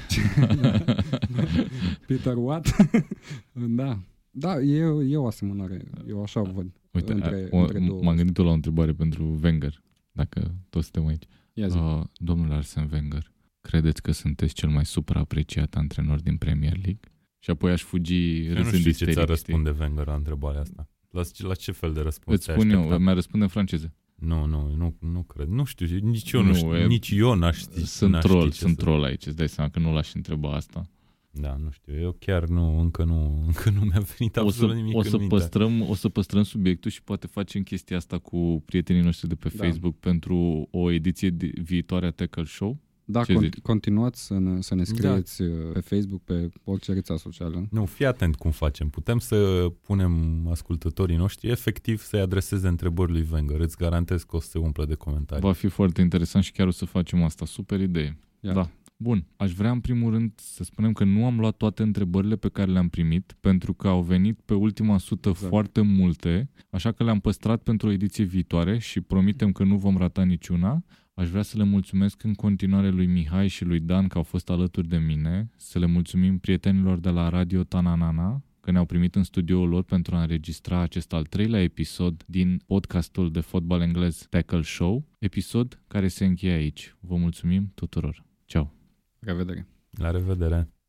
[2.06, 2.76] Peter Watt?
[3.52, 3.98] da.
[4.30, 5.84] Da, e, e o asemănare.
[6.08, 6.66] Eu așa o văd.
[6.92, 8.02] Uite, Între- o, între două.
[8.02, 9.82] m-am gândit la o întrebare pentru Wenger,
[10.12, 11.24] dacă toți suntem aici.
[11.52, 11.76] Ia zi.
[11.76, 13.32] Uh, domnule Arsene Wenger,
[13.70, 17.00] credeți că sunteți cel mai supraapreciat antrenor din Premier League?
[17.38, 19.52] Și apoi aș fugi Eu nu râzând știu ce isteric, ți-ar știi?
[19.52, 20.88] răspunde Wenger la întrebarea asta.
[21.10, 22.98] La, ce- la ce fel de răspuns Îți te-ai spun eu, aștepta?
[23.02, 23.94] mi-a răspunde în franceză.
[24.14, 25.46] Nu, nu, nu, nu cred.
[25.48, 27.84] Nu știu, nici eu nu, Nu, știu, e- nici eu n-aș ști.
[27.86, 30.14] Sunt n-aș troll, ști ce sunt să- troll aici, îți dai seama că nu l-aș
[30.14, 30.90] întreba asta.
[31.30, 34.76] Da, nu știu, eu chiar nu, încă nu, încă nu mi-a venit O absolut să,
[34.76, 35.34] nimic o, în să minte.
[35.34, 39.48] păstrăm, o să păstrăm subiectul și poate facem chestia asta cu prietenii noștri de pe
[39.54, 39.64] Da.
[39.64, 42.78] Facebook pentru o ediție de, viitoare a Tackle Show.
[43.10, 43.58] Da, Ce con- zici?
[43.62, 45.70] continuați să ne, să ne scrieți da.
[45.72, 47.66] pe Facebook, pe orice rețea socială.
[47.70, 48.88] Nu, fii atent cum facem.
[48.88, 53.60] Putem să punem ascultătorii noștri efectiv să-i adreseze întrebări lui Wenger.
[53.60, 55.44] Îți garantez că o să se umplă de comentarii.
[55.44, 57.46] Va fi foarte interesant și chiar o să facem asta.
[57.46, 58.18] Super idee.
[58.40, 58.54] Iar.
[58.54, 58.70] Da.
[59.00, 62.48] Bun, aș vrea în primul rând să spunem că nu am luat toate întrebările pe
[62.48, 65.48] care le-am primit, pentru că au venit pe ultima sută Exact.
[65.48, 69.96] foarte multe, așa că le-am păstrat pentru o ediție viitoare și promitem că nu vom
[69.96, 70.84] rata niciuna.
[71.18, 74.50] Aș vrea să le mulțumesc în continuare lui Mihai și lui Dan că au fost
[74.50, 79.22] alături de mine, să le mulțumim prietenilor de la Radio Tananana, că ne-au primit în
[79.22, 84.62] studioul lor pentru a înregistra acest al treilea episod din podcastul de fotbal englez Tackle
[84.62, 86.94] Show, episod care se încheie aici.
[87.00, 88.24] Vă mulțumim tuturor!
[88.44, 88.72] Ciao!
[89.18, 89.66] Revedere!
[89.90, 90.68] La revedere!